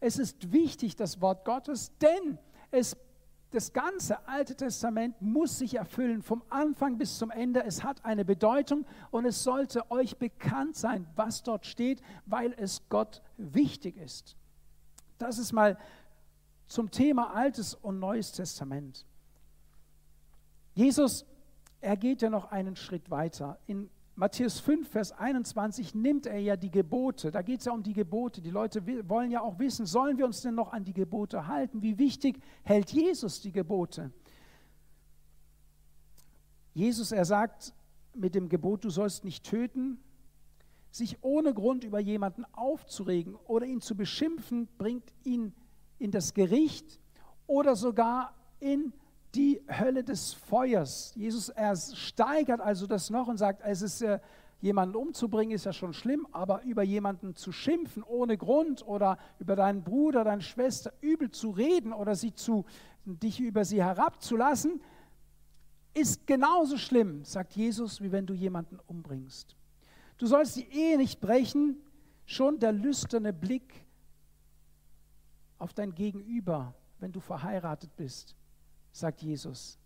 [0.00, 2.38] es ist wichtig, das Wort Gottes, denn
[2.72, 2.96] es,
[3.50, 7.62] das ganze Alte Testament muss sich erfüllen, vom Anfang bis zum Ende.
[7.62, 12.88] Es hat eine Bedeutung und es sollte euch bekannt sein, was dort steht, weil es
[12.88, 14.36] Gott wichtig ist.
[15.18, 15.78] Das ist mal
[16.66, 19.06] zum Thema Altes und Neues Testament.
[20.74, 21.26] Jesus
[21.82, 23.58] er geht ja noch einen Schritt weiter.
[23.66, 27.30] In Matthäus 5, Vers 21 nimmt er ja die Gebote.
[27.30, 28.40] Da geht es ja um die Gebote.
[28.40, 31.82] Die Leute wollen ja auch wissen, sollen wir uns denn noch an die Gebote halten?
[31.82, 34.12] Wie wichtig hält Jesus die Gebote?
[36.72, 37.74] Jesus, er sagt
[38.14, 39.98] mit dem Gebot, du sollst nicht töten,
[40.90, 45.52] sich ohne Grund über jemanden aufzuregen oder ihn zu beschimpfen, bringt ihn
[45.98, 47.00] in das Gericht
[47.46, 48.92] oder sogar in
[49.34, 51.12] die Hölle des Feuers.
[51.14, 54.18] Jesus er steigert also das noch und sagt, es ist äh,
[54.62, 59.56] jemanden umzubringen ist ja schon schlimm, aber über jemanden zu schimpfen ohne Grund oder über
[59.56, 62.64] deinen Bruder, deine Schwester übel zu reden oder sie zu
[63.04, 64.80] dich über sie herabzulassen,
[65.94, 69.56] ist genauso schlimm, sagt Jesus, wie wenn du jemanden umbringst.
[70.16, 71.76] Du sollst die Ehe nicht brechen,
[72.24, 73.84] schon der lüsterne Blick
[75.58, 78.36] auf dein Gegenüber, wenn du verheiratet bist,
[78.92, 79.78] sagt Jesus,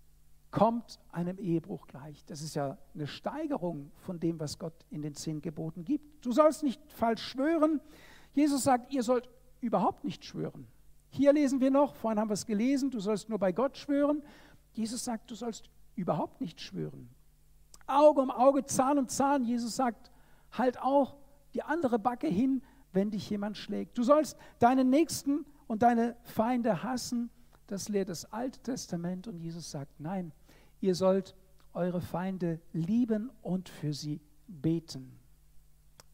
[0.51, 2.25] kommt einem Ehebruch gleich.
[2.27, 6.25] Das ist ja eine Steigerung von dem, was Gott in den zehn Geboten gibt.
[6.25, 7.81] Du sollst nicht falsch schwören.
[8.33, 9.29] Jesus sagt, ihr sollt
[9.61, 10.67] überhaupt nicht schwören.
[11.09, 14.23] Hier lesen wir noch, vorhin haben wir es gelesen, du sollst nur bei Gott schwören.
[14.73, 17.09] Jesus sagt, du sollst überhaupt nicht schwören.
[17.87, 19.45] Auge um Auge, Zahn um Zahn.
[19.45, 20.11] Jesus sagt,
[20.53, 21.17] halt auch
[21.55, 23.97] die andere Backe hin, wenn dich jemand schlägt.
[23.97, 27.31] Du sollst deinen Nächsten und deine Feinde hassen.
[27.67, 30.33] Das lehrt das Alte Testament und Jesus sagt, nein,
[30.81, 31.35] ihr sollt
[31.73, 35.19] eure Feinde lieben und für sie beten.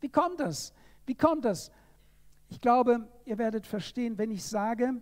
[0.01, 0.73] Wie kommt das?
[1.07, 1.71] Wie kommt das?
[2.49, 5.01] Ich glaube, ihr werdet verstehen, wenn ich sage,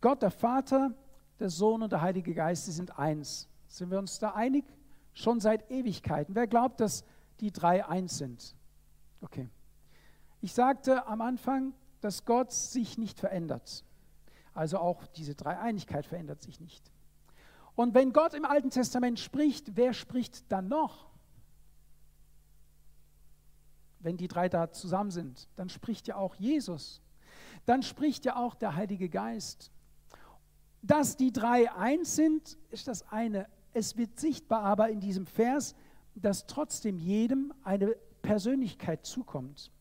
[0.00, 0.94] Gott der Vater,
[1.38, 3.48] der Sohn und der Heilige Geist, sie sind eins.
[3.66, 4.64] Sind wir uns da einig?
[5.12, 6.34] Schon seit Ewigkeiten.
[6.34, 7.04] Wer glaubt, dass
[7.40, 8.54] die drei eins sind?
[9.20, 9.48] Okay.
[10.40, 13.84] Ich sagte am Anfang, dass Gott sich nicht verändert.
[14.54, 16.90] Also auch diese Dreieinigkeit verändert sich nicht.
[17.74, 21.10] Und wenn Gott im Alten Testament spricht, wer spricht dann noch?
[23.98, 27.02] Wenn die drei da zusammen sind, dann spricht ja auch Jesus.
[27.66, 29.72] Dann spricht ja auch der Heilige Geist.
[30.82, 33.48] Dass die drei eins sind, ist das eine.
[33.72, 35.74] Es wird sichtbar aber in diesem Vers,
[36.14, 39.72] dass trotzdem jedem eine Persönlichkeit zukommt.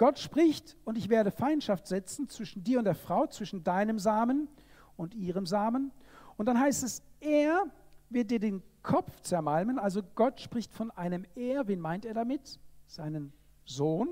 [0.00, 4.48] Gott spricht, und ich werde Feindschaft setzen zwischen dir und der Frau, zwischen deinem Samen
[4.96, 5.92] und ihrem Samen.
[6.38, 7.66] Und dann heißt es, er
[8.08, 9.78] wird dir den Kopf zermalmen.
[9.78, 11.68] Also Gott spricht von einem Er.
[11.68, 12.58] Wen meint er damit?
[12.86, 13.34] Seinen
[13.66, 14.08] Sohn.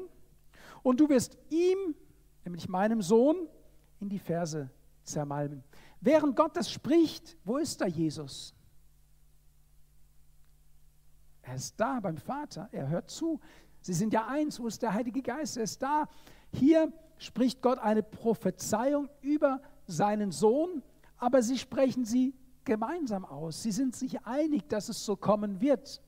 [0.82, 1.94] Und du wirst ihm,
[2.44, 3.48] nämlich meinem Sohn,
[3.98, 4.68] in die Ferse
[5.04, 5.64] zermalmen.
[6.02, 8.54] Während Gott das spricht, wo ist da Jesus?
[11.40, 13.40] Er ist da beim Vater, er hört zu.
[13.80, 15.56] Sie sind ja eins, wo ist der Heilige Geist?
[15.56, 16.08] Er ist da.
[16.52, 20.82] Hier spricht Gott eine Prophezeiung über seinen Sohn,
[21.16, 23.62] aber sie sprechen sie gemeinsam aus.
[23.62, 26.02] Sie sind sich einig, dass es so kommen wird.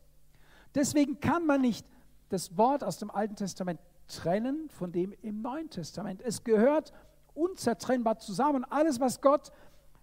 [0.74, 1.86] Deswegen kann man nicht
[2.28, 6.20] das Wort aus dem Alten Testament trennen von dem im Neuen Testament.
[6.22, 6.92] Es gehört
[7.34, 8.64] unzertrennbar zusammen.
[8.64, 9.50] Alles, was Gott,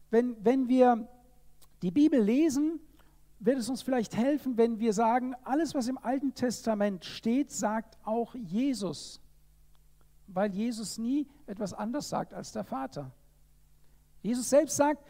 [0.10, 1.08] wenn, wenn wir
[1.82, 2.80] die Bibel lesen,
[3.40, 7.98] wird es uns vielleicht helfen, wenn wir sagen, alles, was im Alten Testament steht, sagt
[8.04, 9.22] auch Jesus,
[10.28, 13.12] weil Jesus nie etwas anderes sagt als der Vater.
[14.22, 15.04] Jesus selbst sagt,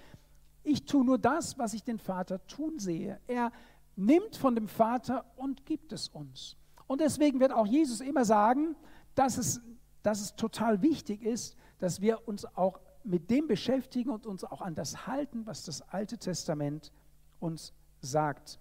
[0.63, 3.19] ich tue nur das, was ich den Vater tun sehe.
[3.27, 3.51] Er
[3.95, 6.57] nimmt von dem Vater und gibt es uns.
[6.87, 8.75] Und deswegen wird auch Jesus immer sagen,
[9.15, 9.61] dass es,
[10.03, 14.61] dass es total wichtig ist, dass wir uns auch mit dem beschäftigen und uns auch
[14.61, 16.91] an das halten, was das Alte Testament
[17.39, 18.60] uns sagt.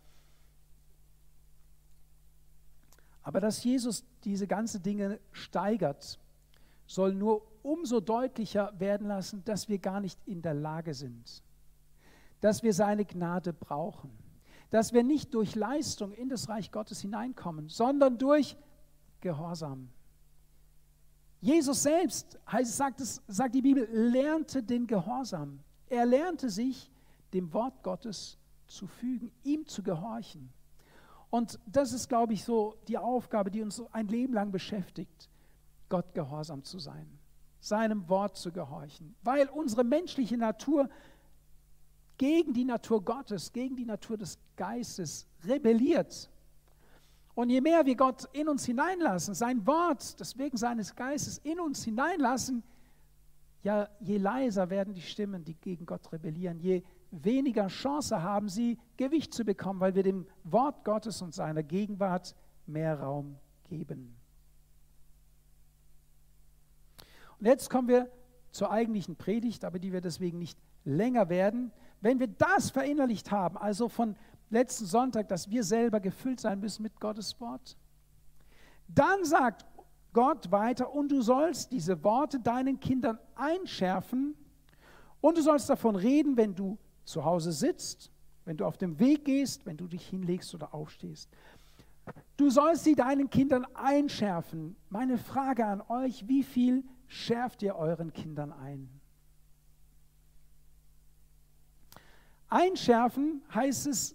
[3.23, 6.19] Aber dass Jesus diese ganzen Dinge steigert,
[6.87, 11.43] soll nur umso deutlicher werden lassen, dass wir gar nicht in der Lage sind,
[12.41, 14.17] dass wir seine Gnade brauchen,
[14.71, 18.57] dass wir nicht durch Leistung in das Reich Gottes hineinkommen, sondern durch
[19.21, 19.89] Gehorsam.
[21.41, 25.61] Jesus selbst, heißt, sagt, es, sagt die Bibel, lernte den Gehorsam.
[25.89, 26.91] Er lernte sich
[27.33, 30.53] dem Wort Gottes zu fügen, ihm zu gehorchen.
[31.31, 35.29] Und das ist, glaube ich, so die Aufgabe, die uns ein Leben lang beschäftigt,
[35.89, 37.07] Gott gehorsam zu sein,
[37.61, 40.89] seinem Wort zu gehorchen, weil unsere menschliche Natur
[42.19, 46.31] gegen die Natur Gottes, gegen die Natur des Geistes rebelliert.
[47.35, 51.61] Und je mehr wir Gott in uns hineinlassen, sein Wort, das Wegen seines Geistes in
[51.61, 52.63] uns hineinlassen,
[53.63, 58.79] ja, je leiser werden die Stimmen, die gegen Gott rebellieren, je weniger Chance haben sie,
[58.97, 62.35] Gewicht zu bekommen, weil wir dem Wort Gottes und seiner Gegenwart
[62.67, 63.37] mehr Raum
[63.69, 64.17] geben.
[67.39, 68.11] Und jetzt kommen wir
[68.51, 71.73] zur eigentlichen Predigt, aber die wir deswegen nicht länger werden.
[72.01, 74.17] Wenn wir das verinnerlicht haben, also von
[74.51, 77.77] letzten Sonntag, dass wir selber gefüllt sein müssen mit Gottes Wort,
[78.89, 79.67] dann sagt
[80.13, 84.35] Gott weiter, und du sollst diese Worte deinen Kindern einschärfen
[85.21, 88.11] und du sollst davon reden, wenn du zu Hause sitzt,
[88.45, 91.31] wenn du auf dem Weg gehst, wenn du dich hinlegst oder aufstehst.
[92.37, 94.77] Du sollst sie deinen Kindern einschärfen.
[94.91, 98.89] Meine Frage an euch, wie viel schärft ihr euren Kindern ein?
[102.49, 104.15] Einschärfen heißt es,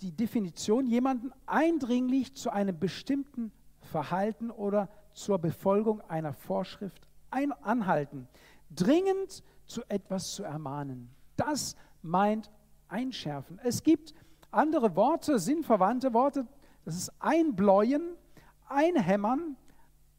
[0.00, 8.28] die Definition, jemanden eindringlich zu einem bestimmten Verhalten oder zur Befolgung einer Vorschrift ein anhalten,
[8.70, 11.15] dringend zu etwas zu ermahnen.
[11.36, 12.50] Das meint
[12.88, 13.58] einschärfen.
[13.62, 14.14] Es gibt
[14.50, 16.46] andere Worte, sinnverwandte Worte.
[16.84, 18.16] Das ist einbläuen,
[18.68, 19.56] einhämmern,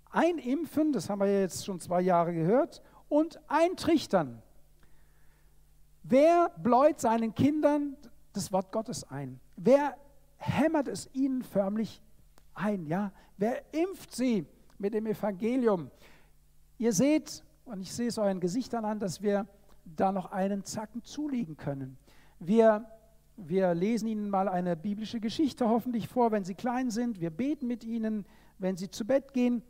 [0.10, 4.41] einimpfen, das haben wir jetzt schon zwei Jahre gehört, und eintrichtern.
[6.03, 7.97] Wer bläut seinen Kindern
[8.34, 9.39] das Wort Gottes ein?
[9.56, 9.97] Wer
[10.38, 12.01] hämmert es ihnen förmlich
[12.53, 12.86] ein?
[12.86, 13.12] Ja?
[13.38, 14.45] Wer impft sie
[14.77, 15.89] mit dem Evangelium?
[16.77, 19.47] Ihr seht, und ich sehe es euren Gesichtern an, dass wir
[19.95, 21.97] da noch einen Zacken zulegen können.
[22.39, 22.86] Wir,
[23.36, 27.19] wir lesen ihnen mal eine biblische Geschichte hoffentlich vor, wenn sie klein sind.
[27.21, 28.26] Wir beten mit ihnen,
[28.58, 29.63] wenn sie zu Bett gehen.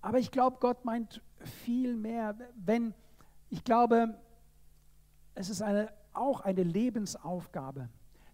[0.00, 2.36] Aber ich glaube, Gott meint viel mehr.
[2.54, 2.94] Wenn,
[3.50, 4.18] ich glaube,
[5.34, 7.88] es ist eine, auch eine Lebensaufgabe,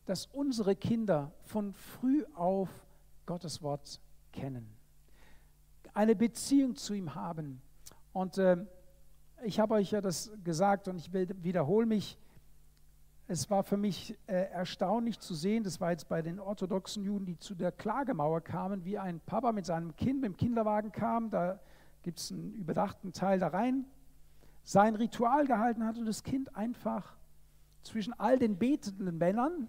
[0.06, 2.68] dass unsere Kinder von früh auf
[3.26, 4.00] Gottes Wort
[4.32, 4.68] kennen,
[5.94, 7.62] eine Beziehung zu ihm haben.
[8.12, 8.64] Und äh,
[9.44, 12.18] ich habe euch ja das gesagt und ich wiederhole mich.
[13.26, 17.24] Es war für mich äh, erstaunlich zu sehen, das war jetzt bei den orthodoxen Juden,
[17.24, 21.30] die zu der Klagemauer kamen, wie ein Papa mit seinem Kind mit dem Kinderwagen kam,
[21.30, 21.58] da
[22.02, 23.86] gibt es einen überdachten Teil da rein,
[24.62, 27.16] sein Ritual gehalten hat und das Kind einfach
[27.82, 29.68] zwischen all den betenden Männern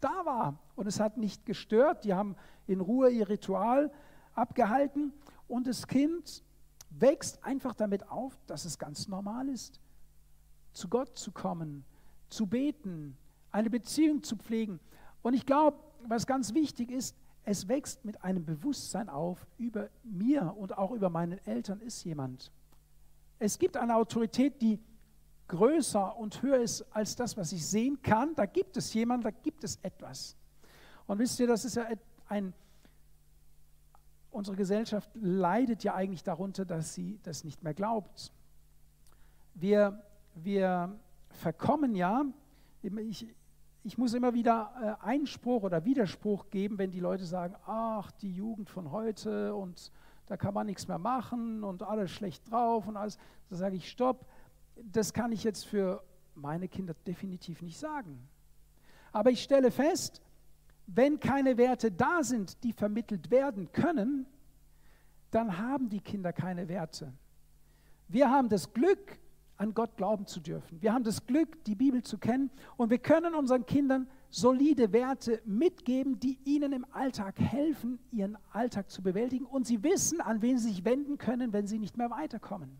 [0.00, 0.58] da war.
[0.76, 3.90] Und es hat nicht gestört, die haben in Ruhe ihr Ritual
[4.34, 5.12] abgehalten
[5.48, 6.44] und das Kind
[6.98, 9.80] wächst einfach damit auf, dass es ganz normal ist,
[10.72, 11.84] zu Gott zu kommen,
[12.28, 13.16] zu beten,
[13.50, 14.80] eine Beziehung zu pflegen.
[15.22, 20.54] Und ich glaube, was ganz wichtig ist, es wächst mit einem Bewusstsein auf, über mir
[20.56, 22.52] und auch über meinen Eltern ist jemand.
[23.38, 24.78] Es gibt eine Autorität, die
[25.48, 28.34] größer und höher ist als das, was ich sehen kann.
[28.36, 30.36] Da gibt es jemand, da gibt es etwas.
[31.06, 31.86] Und wisst ihr, das ist ja
[32.28, 32.54] ein,
[34.32, 38.32] unsere Gesellschaft leidet ja eigentlich darunter, dass sie das nicht mehr glaubt.
[39.54, 40.02] Wir,
[40.34, 42.24] wir verkommen ja,
[42.82, 43.26] ich,
[43.84, 48.32] ich muss immer wieder äh, Einspruch oder Widerspruch geben, wenn die Leute sagen, ach, die
[48.32, 49.92] Jugend von heute und
[50.26, 53.18] da kann man nichts mehr machen und alles schlecht drauf und alles.
[53.50, 54.26] Da sage ich, stopp,
[54.76, 56.02] das kann ich jetzt für
[56.34, 58.28] meine Kinder definitiv nicht sagen.
[59.12, 60.22] Aber ich stelle fest,
[60.86, 64.26] wenn keine Werte da sind, die vermittelt werden können,
[65.30, 67.12] dann haben die Kinder keine Werte.
[68.08, 69.18] Wir haben das Glück,
[69.56, 70.82] an Gott glauben zu dürfen.
[70.82, 75.40] Wir haben das Glück, die Bibel zu kennen und wir können unseren Kindern solide Werte
[75.44, 80.58] mitgeben, die ihnen im Alltag helfen, ihren Alltag zu bewältigen und sie wissen, an wen
[80.58, 82.76] sie sich wenden können, wenn sie nicht mehr weiterkommen.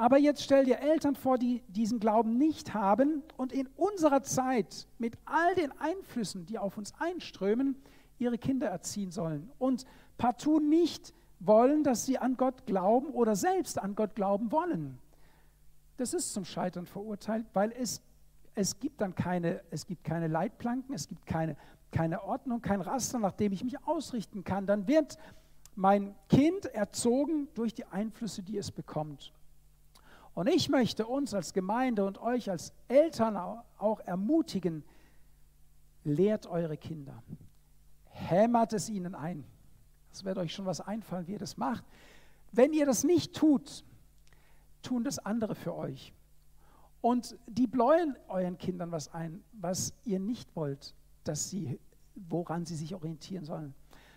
[0.00, 4.86] Aber jetzt stell dir Eltern vor, die diesen Glauben nicht haben und in unserer Zeit
[4.98, 7.76] mit all den Einflüssen, die auf uns einströmen,
[8.18, 9.84] ihre Kinder erziehen sollen und
[10.16, 14.98] partout nicht wollen, dass sie an Gott glauben oder selbst an Gott glauben wollen
[16.00, 18.02] das ist zum Scheitern verurteilt, weil es,
[18.54, 21.56] es gibt dann keine, es gibt keine Leitplanken, es gibt keine,
[21.92, 24.66] keine Ordnung, kein Raster, nach dem ich mich ausrichten kann.
[24.66, 25.18] Dann wird
[25.74, 29.34] mein Kind erzogen durch die Einflüsse, die es bekommt.
[30.40, 34.84] Und ich möchte uns als Gemeinde und euch als Eltern auch ermutigen,
[36.02, 37.22] lehrt eure Kinder,
[38.06, 39.44] hämmert es ihnen ein.
[40.10, 41.84] Es wird euch schon was einfallen, wie ihr das macht.
[42.52, 43.84] Wenn ihr das nicht tut,
[44.80, 46.14] tun das andere für euch.
[47.02, 51.78] Und die bläuen euren Kindern was ein, was ihr nicht wollt, dass sie,
[52.14, 53.74] woran sie sich orientieren sollen.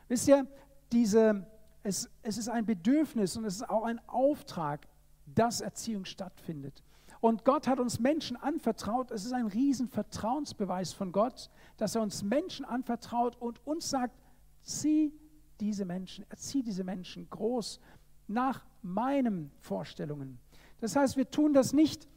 [0.07, 0.47] Wisst ihr,
[0.89, 1.45] diese,
[1.83, 4.88] es, es ist ein Bedürfnis und es ist auch ein Auftrag,
[5.25, 6.83] dass Erziehung stattfindet.
[7.21, 9.09] Und Gott hat uns Menschen anvertraut.
[9.12, 14.19] Es ist ein riesen Vertrauensbeweis von Gott, dass er uns Menschen anvertraut und uns sagt,
[14.62, 15.13] zieh
[15.59, 17.79] diese Menschen, erzieh diese Menschen groß
[18.27, 20.39] nach meinen Vorstellungen.
[20.81, 22.09] Das heißt, wir tun das nicht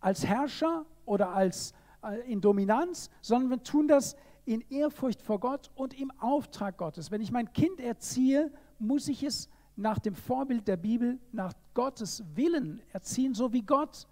[0.00, 5.70] als Herrscher oder als, äh, in Dominanz, sondern wir tun das in Ehrfurcht vor Gott
[5.74, 7.10] und im Auftrag Gottes.
[7.10, 12.22] Wenn ich mein Kind erziehe, muss ich es nach dem Vorbild der Bibel, nach Gottes
[12.34, 14.06] Willen erziehen, so wie Gott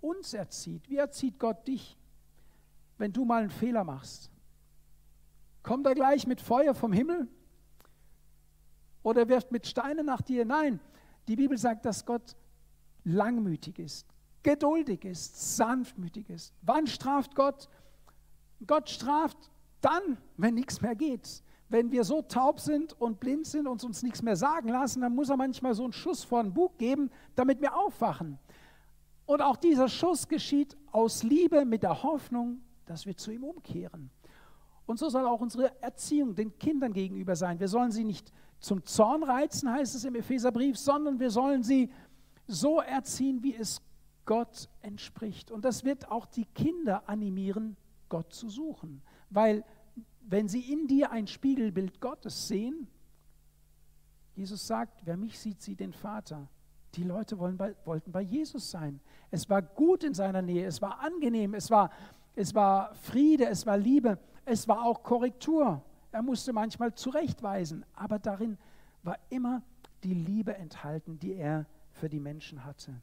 [0.00, 0.88] uns erzieht.
[0.88, 1.96] Wie erzieht Gott dich,
[2.98, 4.30] wenn du mal einen Fehler machst?
[5.62, 7.28] Kommt er gleich mit Feuer vom Himmel?
[9.02, 10.44] Oder wirft mit Steinen nach dir?
[10.44, 10.80] Nein,
[11.28, 12.36] die Bibel sagt, dass Gott
[13.04, 14.06] langmütig ist,
[14.42, 16.54] geduldig ist, sanftmütig ist.
[16.62, 17.68] Wann straft Gott?
[18.66, 19.50] Gott straft
[19.80, 21.42] dann, wenn nichts mehr geht.
[21.70, 25.14] Wenn wir so taub sind und blind sind und uns nichts mehr sagen lassen, dann
[25.14, 28.38] muss er manchmal so einen Schuss vor den Bug geben, damit wir aufwachen.
[29.24, 34.10] Und auch dieser Schuss geschieht aus Liebe mit der Hoffnung, dass wir zu ihm umkehren.
[34.84, 37.60] Und so soll auch unsere Erziehung den Kindern gegenüber sein.
[37.60, 41.90] Wir sollen sie nicht zum Zorn reizen, heißt es im Epheserbrief, sondern wir sollen sie
[42.48, 43.80] so erziehen, wie es
[44.24, 45.52] Gott entspricht.
[45.52, 47.76] Und das wird auch die Kinder animieren,
[48.08, 49.02] Gott zu suchen.
[49.30, 49.64] Weil
[50.30, 52.86] wenn sie in dir ein Spiegelbild Gottes sehen,
[54.36, 56.48] Jesus sagt, wer mich sieht, sieht den Vater.
[56.94, 59.00] Die Leute bei, wollten bei Jesus sein.
[59.30, 61.90] Es war gut in seiner Nähe, es war angenehm, es war,
[62.36, 65.82] es war Friede, es war Liebe, es war auch Korrektur.
[66.12, 68.56] Er musste manchmal zurechtweisen, aber darin
[69.02, 69.62] war immer
[70.04, 72.94] die Liebe enthalten, die er für die Menschen hatte.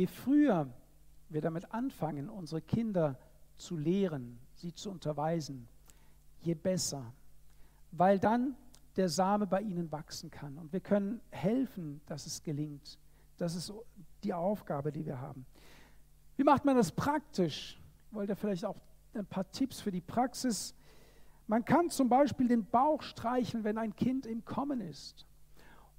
[0.00, 0.66] Je früher
[1.28, 3.18] wir damit anfangen, unsere Kinder
[3.58, 5.68] zu lehren, sie zu unterweisen,
[6.40, 7.12] je besser,
[7.92, 8.56] weil dann
[8.96, 10.56] der Same bei ihnen wachsen kann.
[10.56, 12.98] Und wir können helfen, dass es gelingt.
[13.36, 13.74] Das ist
[14.24, 15.44] die Aufgabe, die wir haben.
[16.38, 17.78] Wie macht man das praktisch?
[18.10, 18.80] Wollt ihr vielleicht auch
[19.12, 20.74] ein paar Tipps für die Praxis?
[21.46, 25.26] Man kann zum Beispiel den Bauch streicheln, wenn ein Kind im Kommen ist.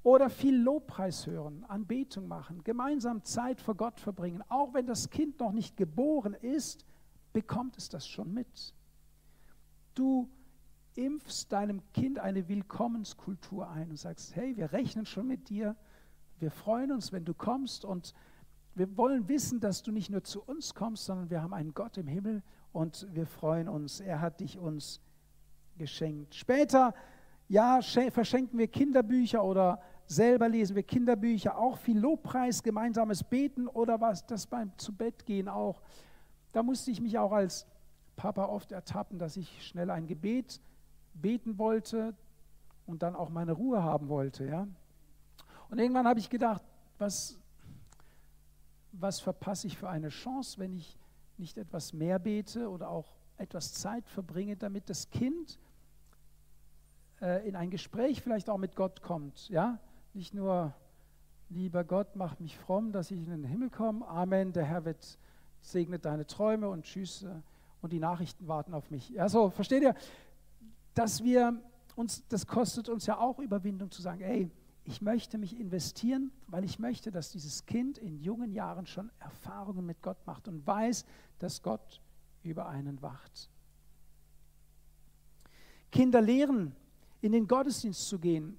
[0.04, 4.44] Oder viel Lobpreis hören, Anbetung machen, gemeinsam Zeit vor Gott verbringen.
[4.50, 6.86] Auch wenn das Kind noch nicht geboren ist,
[7.34, 8.74] bekommt es das schon mit.
[9.94, 10.28] Du
[10.96, 15.76] impfst deinem Kind eine Willkommenskultur ein und sagst, hey, wir rechnen schon mit dir,
[16.40, 18.14] wir freuen uns, wenn du kommst und
[18.74, 21.98] wir wollen wissen, dass du nicht nur zu uns kommst, sondern wir haben einen Gott
[21.98, 22.42] im Himmel
[22.72, 24.00] und wir freuen uns.
[24.00, 25.02] Er hat dich uns
[25.78, 26.34] geschenkt.
[26.36, 26.94] Später,
[27.48, 29.82] ja, verschenken wir Kinderbücher oder
[30.12, 35.26] Selber lesen wir Kinderbücher, auch viel Lobpreis, gemeinsames Beten oder was, das beim zu Bett
[35.26, 35.82] gehen auch.
[36.52, 37.66] Da musste ich mich auch als
[38.18, 40.60] Papa oft ertappen, dass ich schnell ein Gebet
[41.14, 42.14] beten wollte
[42.86, 44.46] und dann auch meine Ruhe haben wollte.
[44.46, 44.68] Ja?
[45.70, 46.62] Und irgendwann habe ich gedacht,
[46.98, 47.40] was,
[48.92, 50.98] was verpasse ich für eine Chance, wenn ich
[51.38, 55.58] nicht etwas mehr bete oder auch etwas Zeit verbringe, damit das Kind
[57.22, 59.48] äh, in ein Gespräch vielleicht auch mit Gott kommt.
[59.48, 59.80] Ja?
[60.14, 60.74] Nicht nur,
[61.50, 64.06] lieber Gott, mach mich fromm, dass ich in den Himmel komme.
[64.08, 65.18] Amen, der Herr wird
[65.62, 67.26] segnet deine Träume und tschüss.
[67.82, 69.20] Und die Nachrichten warten auf mich.
[69.20, 69.96] Also, versteht ihr,
[70.94, 71.60] dass wir
[71.96, 74.52] uns, das kostet uns ja auch Überwindung zu sagen, ey,
[74.84, 79.86] ich möchte mich investieren, weil ich möchte, dass dieses Kind in jungen Jahren schon Erfahrungen
[79.86, 81.06] mit Gott macht und weiß,
[81.40, 82.02] dass Gott
[82.44, 83.50] über einen wacht.
[85.92, 86.76] Kinder lehren,
[87.22, 88.58] in den Gottesdienst zu gehen,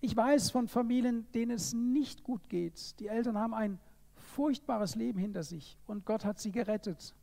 [0.00, 2.98] ich weiß von Familien, denen es nicht gut geht.
[3.00, 3.78] Die Eltern haben ein
[4.16, 7.14] furchtbares Leben hinter sich und Gott hat sie gerettet.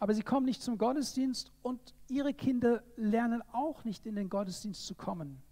[0.00, 4.86] Aber sie kommen nicht zum Gottesdienst und ihre Kinder lernen auch nicht in den Gottesdienst
[4.86, 5.42] zu kommen.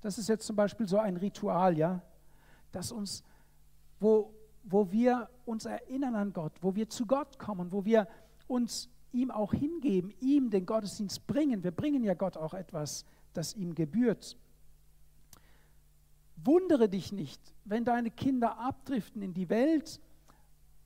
[0.00, 2.02] Das ist jetzt zum Beispiel so ein Ritual, ja,
[2.70, 3.24] das uns,
[3.98, 8.06] wo, wo wir uns erinnern an Gott, wo wir zu Gott kommen, wo wir
[8.46, 11.64] uns ihm auch hingeben, ihm den Gottesdienst bringen.
[11.64, 14.36] Wir bringen ja Gott auch etwas, das ihm gebührt.
[16.44, 20.00] Wundere dich nicht, wenn deine Kinder abdriften in die Welt,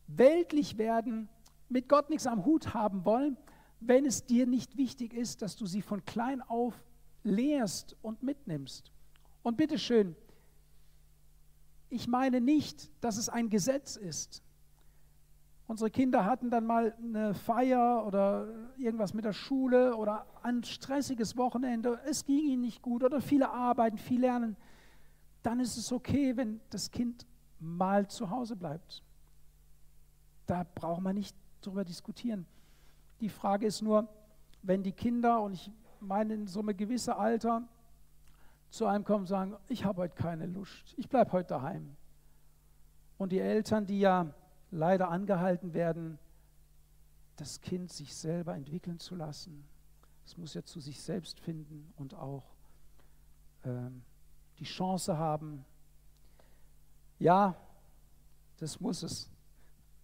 [0.07, 1.29] weltlich werden,
[1.69, 3.37] mit Gott nichts am Hut haben wollen,
[3.81, 6.75] wenn es dir nicht wichtig ist, dass du sie von klein auf
[7.25, 8.93] lehrst und mitnimmst.
[9.43, 10.17] Und bitteschön,
[11.89, 14.43] ich meine nicht, dass es ein Gesetz ist.
[15.67, 21.37] Unsere Kinder hatten dann mal eine Feier oder irgendwas mit der Schule oder ein stressiges
[21.37, 22.01] Wochenende.
[22.05, 24.57] Es ging ihnen nicht gut oder viele arbeiten, viel lernen
[25.43, 27.27] dann ist es okay, wenn das Kind
[27.59, 29.03] mal zu Hause bleibt.
[30.47, 32.47] Da braucht man nicht drüber diskutieren.
[33.21, 34.09] Die Frage ist nur,
[34.63, 35.71] wenn die Kinder, und ich
[36.01, 37.63] meine in so einem gewissen Alter,
[38.71, 41.97] zu einem kommen und sagen, ich habe heute keine Lust, ich bleibe heute daheim.
[43.19, 44.33] Und die Eltern, die ja
[44.71, 46.19] leider angehalten werden,
[47.37, 49.65] das Kind sich selber entwickeln zu lassen.
[50.25, 52.55] Es muss ja zu sich selbst finden und auch
[53.65, 54.03] ähm,
[54.63, 55.65] die Chance haben.
[57.19, 57.57] Ja,
[58.59, 59.29] das muss es.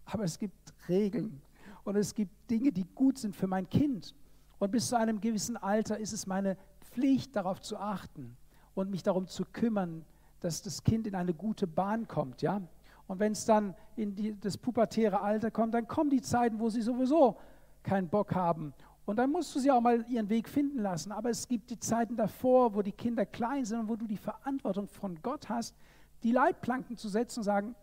[0.05, 1.41] Aber es gibt Regeln
[1.85, 4.17] und es gibt Dinge, die gut sind für mein Kind.
[4.59, 8.37] Und bis zu einem gewissen Alter ist es meine Pflicht, darauf zu achten
[8.75, 10.05] und mich darum zu kümmern,
[10.41, 12.43] dass das Kind in eine gute Bahn kommt.
[12.43, 12.61] Ja?
[13.07, 16.69] Und wenn es dann in die, das pubertäre Alter kommt, dann kommen die Zeiten, wo
[16.69, 17.39] sie sowieso
[17.85, 18.75] keinen Bock haben
[19.09, 21.13] und dann musst du sie auch mal ihren Weg finden lassen.
[21.13, 24.19] Aber es gibt die Zeiten davor, wo die Kinder klein sind und wo du die
[24.19, 25.75] Verantwortung von Gott hast,
[26.23, 27.75] die Leitplanken zu setzen und sagen,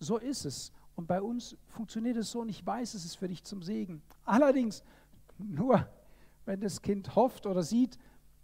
[0.00, 0.72] so ist es.
[0.96, 4.02] Und bei uns funktioniert es so und ich weiß, es ist für dich zum Segen.
[4.24, 4.82] Allerdings
[5.38, 5.86] nur,
[6.46, 7.96] wenn das Kind hofft oder sieht,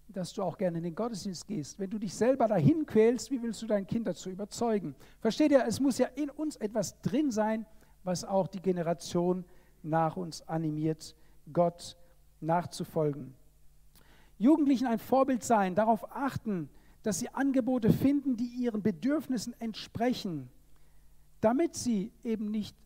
[0.06, 1.80] dass du auch gerne in den Gottesdienst gehst.
[1.80, 4.94] Wenn du dich selber dahin quälst, wie willst du dein Kind dazu überzeugen?
[5.18, 7.66] Versteht ihr, es muss ja in uns etwas drin sein,
[8.04, 9.44] was auch die Generation
[9.82, 11.16] nach uns animiert
[11.52, 11.96] Gott
[12.40, 13.34] nachzufolgen.
[14.38, 16.68] Jugendlichen ein Vorbild sein, darauf achten,
[17.02, 20.50] dass sie Angebote finden, die ihren Bedürfnissen entsprechen.
[21.40, 22.76] damit sie eben nicht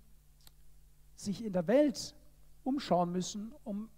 [1.14, 2.14] sich in der Welt
[2.64, 3.88] umschauen müssen, um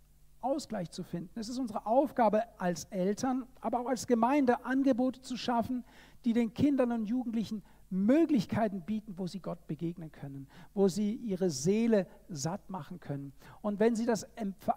[0.41, 1.39] Ausgleich zu finden.
[1.39, 5.85] Es ist unsere Aufgabe als Eltern, aber auch als Gemeinde, Angebote zu schaffen,
[6.25, 11.51] die den Kindern und Jugendlichen Möglichkeiten bieten, wo sie Gott begegnen können, wo sie ihre
[11.51, 13.35] Seele satt machen können.
[13.61, 14.27] Und wenn sie das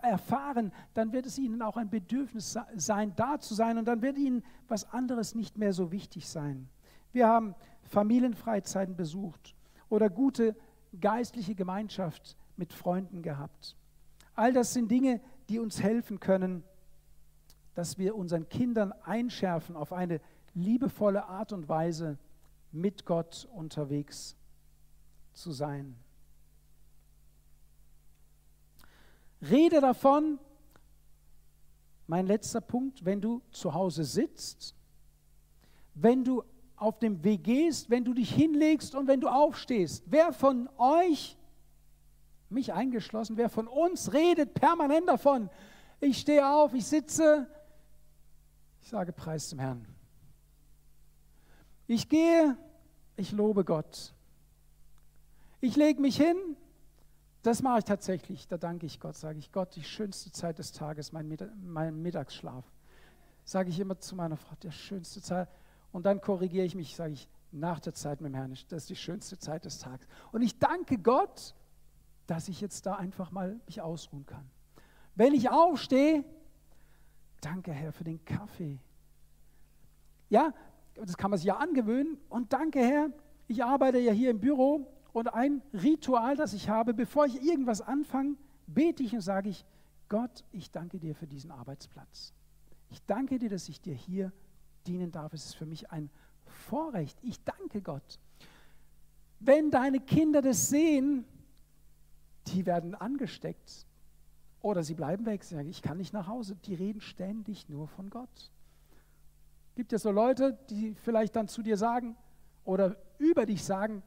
[0.02, 4.18] erfahren, dann wird es ihnen auch ein Bedürfnis sein, da zu sein und dann wird
[4.18, 6.68] ihnen was anderes nicht mehr so wichtig sein.
[7.14, 9.56] Wir haben Familienfreizeiten besucht
[9.88, 10.54] oder gute
[11.00, 13.78] geistliche Gemeinschaft mit Freunden gehabt.
[14.36, 16.64] All das sind Dinge, die uns helfen können,
[17.76, 20.20] dass wir unseren Kindern einschärfen auf eine
[20.54, 22.18] liebevolle Art und Weise,
[22.76, 24.36] mit Gott unterwegs
[25.34, 25.96] zu sein.
[29.42, 30.40] Rede davon,
[32.08, 34.76] mein letzter Punkt, wenn du zu Hause sitzt,
[35.94, 36.44] wenn du
[36.76, 40.04] auf dem Weg gehst, wenn du dich hinlegst und wenn du aufstehst.
[40.08, 41.38] Wer von euch,
[42.50, 45.50] mich eingeschlossen, wer von uns redet permanent davon,
[46.00, 47.48] ich stehe auf, ich sitze,
[48.82, 49.95] ich sage Preis zum Herrn.
[51.88, 52.58] Ich gehe,
[53.16, 54.14] ich lobe Gott.
[55.62, 56.38] Ich lege mich hin,
[57.46, 60.72] das mache ich tatsächlich, da danke ich Gott, sage ich Gott, die schönste Zeit des
[60.72, 62.66] Tages, mein, Mittagsschlaf.
[63.44, 65.48] Sage ich immer zu meiner Frau, der schönste Zeit.
[65.92, 68.90] Und dann korrigiere ich mich, sage ich, nach der Zeit mit dem Herrn, das ist
[68.90, 70.08] die schönste Zeit des Tages.
[70.32, 71.54] Und ich danke Gott,
[72.26, 74.50] dass ich jetzt da einfach mal mich ausruhen kann.
[75.14, 76.26] Wenn ich aufstehe,
[77.42, 78.80] danke Herr für den Kaffee.
[80.30, 80.52] Ja,
[80.96, 82.18] das kann man sich ja angewöhnen.
[82.30, 83.10] Und danke, Herr,
[83.48, 87.82] ich arbeite ja hier im Büro und ein Ritual, das ich habe, bevor ich irgendwas
[87.82, 88.36] anfange,
[88.68, 89.66] bete ich und sage ich,
[90.10, 92.34] Gott, ich danke dir für diesen Arbeitsplatz.
[92.90, 94.32] Ich danke dir, dass ich dir hier
[94.86, 95.34] dienen darf.
[95.34, 96.10] Es ist für mich ein
[96.46, 97.18] Vorrecht.
[97.24, 98.20] Ich danke Gott.
[99.40, 101.26] Wenn deine Kinder das sehen,
[102.48, 103.86] die werden angesteckt
[104.62, 105.44] oder sie bleiben weg.
[105.44, 106.56] Sie sagen, ich kann nicht nach Hause.
[106.66, 108.52] Die reden ständig nur von Gott.
[109.76, 112.16] Gibt es so Leute, die vielleicht dann zu dir sagen
[112.64, 114.04] oder über dich sagen,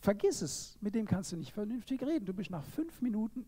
[0.00, 2.24] vergiss es, mit dem kannst du nicht vernünftig reden.
[2.24, 3.46] Du bist nach fünf Minuten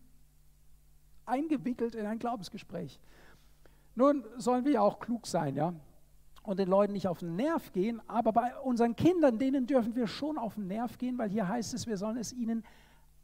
[1.25, 2.99] eingewickelt in ein Glaubensgespräch.
[3.95, 5.73] Nun sollen wir ja auch klug sein, ja,
[6.43, 10.07] und den Leuten nicht auf den Nerv gehen, aber bei unseren Kindern, denen dürfen wir
[10.07, 12.63] schon auf den Nerv gehen, weil hier heißt es, wir sollen es ihnen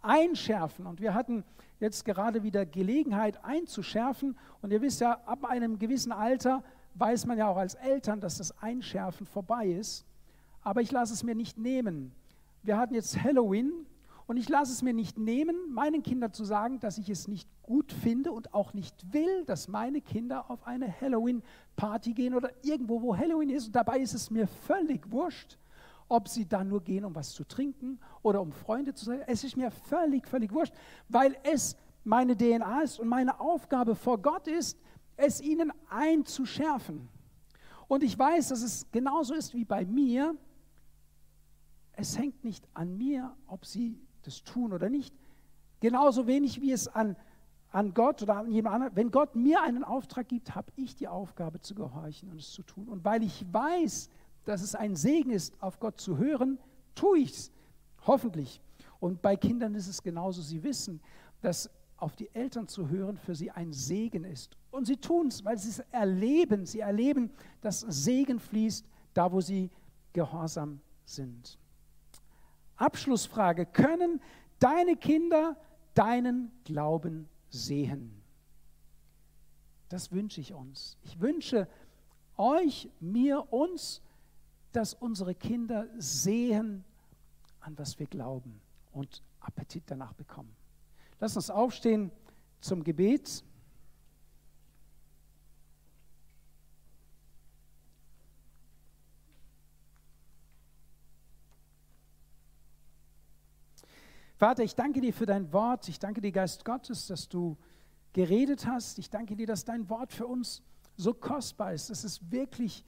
[0.01, 0.85] einschärfen.
[0.85, 1.43] Und wir hatten
[1.79, 4.37] jetzt gerade wieder Gelegenheit einzuschärfen.
[4.61, 6.63] Und ihr wisst ja, ab einem gewissen Alter
[6.99, 10.05] weiß man ja auch als Eltern, dass das Einschärfen vorbei ist.
[10.61, 12.11] Aber ich lasse es mir nicht nehmen.
[12.63, 13.71] Wir hatten jetzt Halloween
[14.27, 17.47] und ich lasse es mir nicht nehmen, meinen Kindern zu sagen, dass ich es nicht
[17.63, 23.01] gut finde und auch nicht will, dass meine Kinder auf eine Halloween-Party gehen oder irgendwo,
[23.01, 23.67] wo Halloween ist.
[23.67, 25.57] Und dabei ist es mir völlig wurscht,
[26.09, 29.21] ob sie da nur gehen, um was zu trinken oder um Freunde zu sein.
[29.25, 30.73] Es ist mir völlig, völlig wurscht,
[31.07, 34.77] weil es meine DNA ist und meine Aufgabe vor Gott ist,
[35.20, 37.09] es ihnen einzuschärfen.
[37.88, 40.36] Und ich weiß, dass es genauso ist wie bei mir.
[41.93, 45.13] Es hängt nicht an mir, ob sie das tun oder nicht.
[45.82, 47.15] Genauso wenig wie es an,
[47.72, 48.95] an Gott oder an jemand anderen.
[48.95, 52.63] Wenn Gott mir einen Auftrag gibt, habe ich die Aufgabe zu gehorchen und es zu
[52.63, 52.88] tun.
[52.88, 54.09] Und weil ich weiß,
[54.45, 56.59] dass es ein Segen ist, auf Gott zu hören,
[56.95, 57.51] tue ich es.
[58.05, 58.61] Hoffentlich.
[58.99, 60.41] Und bei Kindern ist es genauso.
[60.41, 61.01] Sie wissen,
[61.41, 61.70] dass
[62.01, 64.57] auf die Eltern zu hören für sie ein Segen ist.
[64.71, 66.65] Und sie tun es, weil sie es erleben.
[66.65, 67.31] Sie erleben,
[67.61, 69.69] dass Segen fließt, da wo sie
[70.13, 71.57] gehorsam sind.
[72.75, 73.65] Abschlussfrage.
[73.65, 74.21] Können
[74.59, 75.57] deine Kinder
[75.93, 78.21] deinen Glauben sehen?
[79.89, 80.97] Das wünsche ich uns.
[81.01, 81.67] Ich wünsche
[82.37, 84.01] euch, mir, uns,
[84.71, 86.85] dass unsere Kinder sehen,
[87.59, 90.55] an was wir glauben und Appetit danach bekommen.
[91.20, 92.11] Lass uns aufstehen
[92.61, 93.43] zum Gebet.
[104.38, 105.89] Vater, ich danke dir für dein Wort.
[105.89, 107.57] Ich danke dir, Geist Gottes, dass du
[108.13, 108.97] geredet hast.
[108.97, 110.63] Ich danke dir, dass dein Wort für uns
[110.95, 111.89] so kostbar ist.
[111.89, 112.86] Es ist wirklich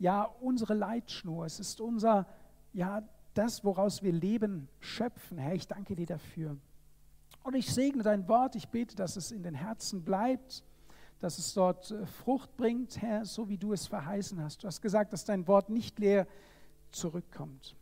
[0.00, 1.46] ja unsere Leitschnur.
[1.46, 2.26] Es ist unser
[2.72, 5.38] ja das, woraus wir Leben schöpfen.
[5.38, 6.58] Herr, ich danke dir dafür.
[7.42, 8.56] Und ich segne dein Wort.
[8.56, 10.62] Ich bete, dass es in den Herzen bleibt,
[11.20, 14.62] dass es dort äh, Frucht bringt, Herr, so wie du es verheißen hast.
[14.62, 16.26] Du hast gesagt, dass dein Wort nicht leer
[16.90, 17.76] zurückkommt.